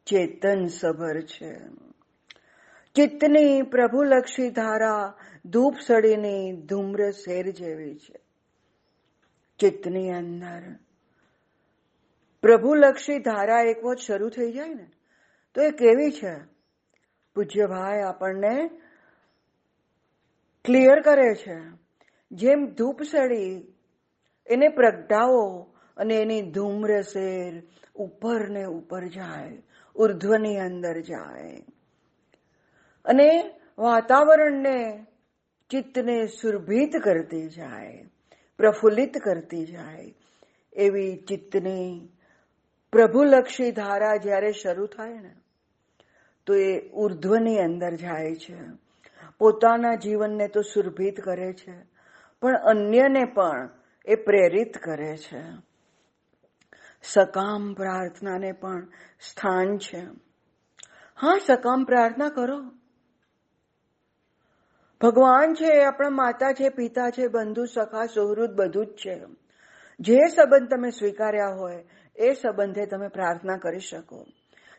[0.06, 1.60] ચેતન સભર છે.
[2.96, 5.14] ચિત્તની પ્રભુલક્ષી ધારા
[5.46, 8.20] ધૂપ સળીની ધૂમ્ર શેર જેવી છે.
[9.60, 10.62] ચિત્તની અંદર
[12.42, 14.88] પ્રભુલક્ષી ધારા એક વખત શરૂ થઈ જાય ને,
[15.56, 16.36] તો એ કેવી છે?
[17.36, 18.68] પૂજ્ય ભાઈ આપણને
[20.66, 21.58] ક્લિયર કરે છે.
[22.32, 23.74] જેમ ધૂપ સડી,
[24.48, 27.64] એને પ્રગટાવો અને એની ધૂમ્ર શેર
[27.96, 29.64] ઉપર ને ઉપર જાય,
[29.96, 31.66] ઉર્ધ્વની અંદર જાય.
[33.06, 35.06] અને વાતાવરણને
[35.70, 38.06] ચિત્તને સુરભિત કરતી જાય,
[38.58, 40.14] પ્રફુલ્લિત કરતી જાય.
[40.74, 42.10] એવી ચિત્તની
[42.92, 45.36] પ્રભુલક્ષી ધારા જ્યારે શરૂ થાય ને,
[46.46, 48.58] તો એ ઉર્ધ્વની અંદર જાય છે.
[49.38, 51.74] પોતાના જીવનને તો સુરભિત કરે છે,
[52.42, 53.70] પણ અન્યને પણ
[54.06, 55.44] એ પ્રેરિત કરે છે.
[57.04, 58.88] સકામ પ્રાર્થનાને પણ
[59.20, 60.02] સ્થાન છે.
[61.16, 62.79] હા, સકામ પ્રાર્થના કરો.
[65.02, 69.22] ભગવાન છે, આપણા માતા છે, પિતા છે, બંધુ, સખા, સુહૃદ, બધું જ છે.
[70.00, 71.86] જે સંબંધ તમે સ્વીકાર્યા હોય,
[72.16, 74.26] એ સંબંધે તમે પ્રાર્થના કરી શકો.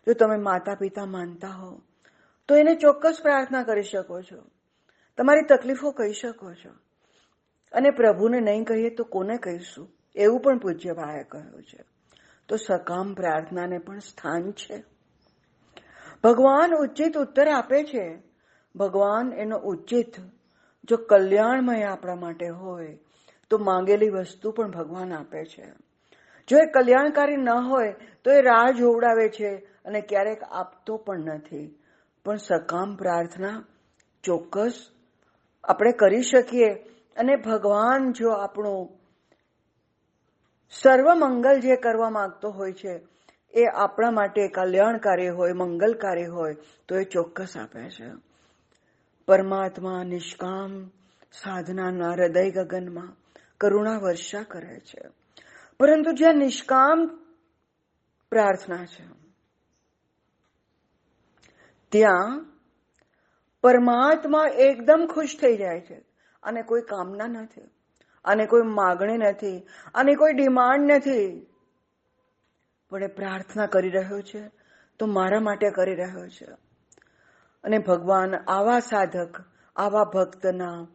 [0.06, 1.82] જો તમે માતા, પિતા માનતા હો,
[2.48, 4.42] તો એને ચોક્કસ પ્રાર્થના કરી શકો છો.
[5.18, 6.70] તમારી તકલીફો કહી શકો છો.
[7.72, 9.88] અને પ્રભુને નહીં કહીએ તો કોને કહીશું?
[10.16, 11.84] એવું પણ પૂજ્ય ભાઈએ કહ્યું છે.
[12.48, 14.84] તો સકામ પ્રાર્થનાને પણ સ્થાન છે.
[16.24, 18.29] ભગવાન ઉચિત ઉત્તર આપે છે.
[18.76, 20.14] ભગવાન એનો ઉચિત,
[20.84, 22.98] જો કલ્યાણમય આપણા માટે હોય,
[23.50, 25.64] તો માંગેલી વસ્તુ પણ ભગવાન આપે છે.
[26.48, 27.94] જો એ કલ્યાણકારી ન હોય,
[28.24, 31.78] તો એ રાહ જોવડાવે છે અને ક્યારેક આપતો પણ નથી.
[32.24, 33.64] પણ સકામ પ્રાર્થના
[34.24, 34.86] ચોક્કસ
[35.64, 36.72] આપણે કરી શકીએ
[37.16, 39.00] અને ભગવાન જો આપણું
[40.70, 43.00] સર્વ મંગલ જે કરવા માંગતો હોય છે,
[43.54, 46.56] એ આપણા માટે કલ્યાણકારી હોય, મંગલકારી હોય,
[46.88, 48.29] તો એ ચોક્કસ આપે છે.
[49.30, 50.88] પરમાત્મા નિષ્કામ
[51.32, 53.10] સાધનાના હૃદય ગગનમાં
[53.58, 55.02] કરુણા વર્ષા કરે છે.
[55.80, 57.06] પરંતુ જ્યાં નિષ્કામ
[58.32, 59.04] પ્રાર્થના છે,
[61.92, 62.46] ત્યાં
[63.62, 65.98] પરમાત્મા એકદમ ખુશ થઈ જાય છે
[66.42, 67.60] અને કોઈ કામના નથી,
[68.24, 69.58] અને કોઈ માગણી નથી,
[69.94, 71.46] અને કોઈ ડિમાન્ડ નથી.
[72.90, 74.42] પણ એ પ્રાર્થના કરી રહ્યો છે,
[74.98, 76.69] તો મારા માટે કરી રહ્યો છે.
[77.64, 79.44] અને ભગવાન આવા સાધક,
[79.76, 80.86] આવા ભક્તના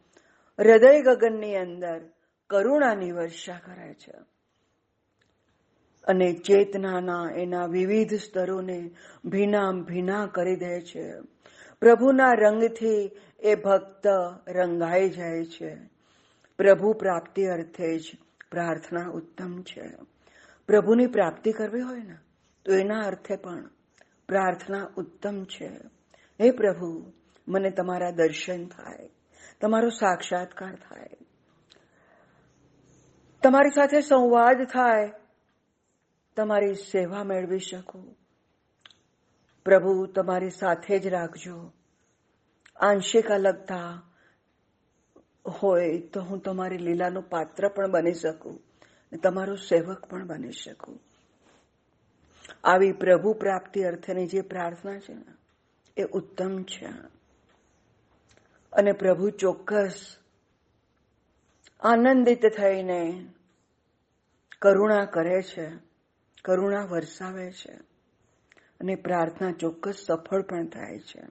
[0.59, 2.09] હૃદય ગગનની અંદર
[2.49, 4.13] કરુણાની વર્ષા કરે છે.
[6.07, 8.91] અને ચેતનાના એના વિવિધ સ્તરોને
[9.25, 11.13] ભીના ભીના કરી દે છે.
[11.79, 14.07] પ્રભુના રંગથી એ ભક્ત
[14.47, 15.75] રંગાઈ જાય છે.
[16.57, 18.11] પ્રભુ પ્રાપ્તિ અર્થે જ
[18.51, 19.89] પ્રાર્થના ઉત્તમ છે.
[20.67, 22.17] પ્રભુની પ્રાપ્તિ કરવી હોય ને,
[22.65, 23.69] તો એના અર્થે પણ
[24.27, 25.94] પ્રાર્થના ઉત્તમ છે.
[26.41, 27.13] હે પ્રભુ,
[27.47, 29.09] મને તમારા દર્શન થાય,
[29.61, 31.09] તમારો સાક્ષાત્કાર થાય.
[33.43, 35.11] તમારી સાથે સંવાદ થાય,
[36.35, 38.15] તમારી સેવા મેળવી શકું.
[39.65, 41.73] પ્રભુ, તમારી સાથે જ રાખજો.
[42.79, 44.01] આંશિક અલગતા
[45.61, 48.61] હોય તો હું તમારી લીલાનું પાત્ર પણ બની શકું
[49.23, 50.99] તમારું સેવક પણ બની શકું.
[52.63, 55.34] આવી પ્રભુ પ્રાપ્તિ અર્થની જે પ્રાર્થના છે ને
[55.97, 56.87] એ ઉત્તમ છે.
[58.73, 60.15] અને પ્રભુ ચોક્કસ
[61.79, 63.29] આનંદિત થઈને
[64.59, 65.71] કરુણા કરે છે,
[66.45, 67.73] કરુણા વરસાવે છે
[68.79, 71.25] અને પ્રાર્થના ચોક્કસ સફળ પણ થાય છે.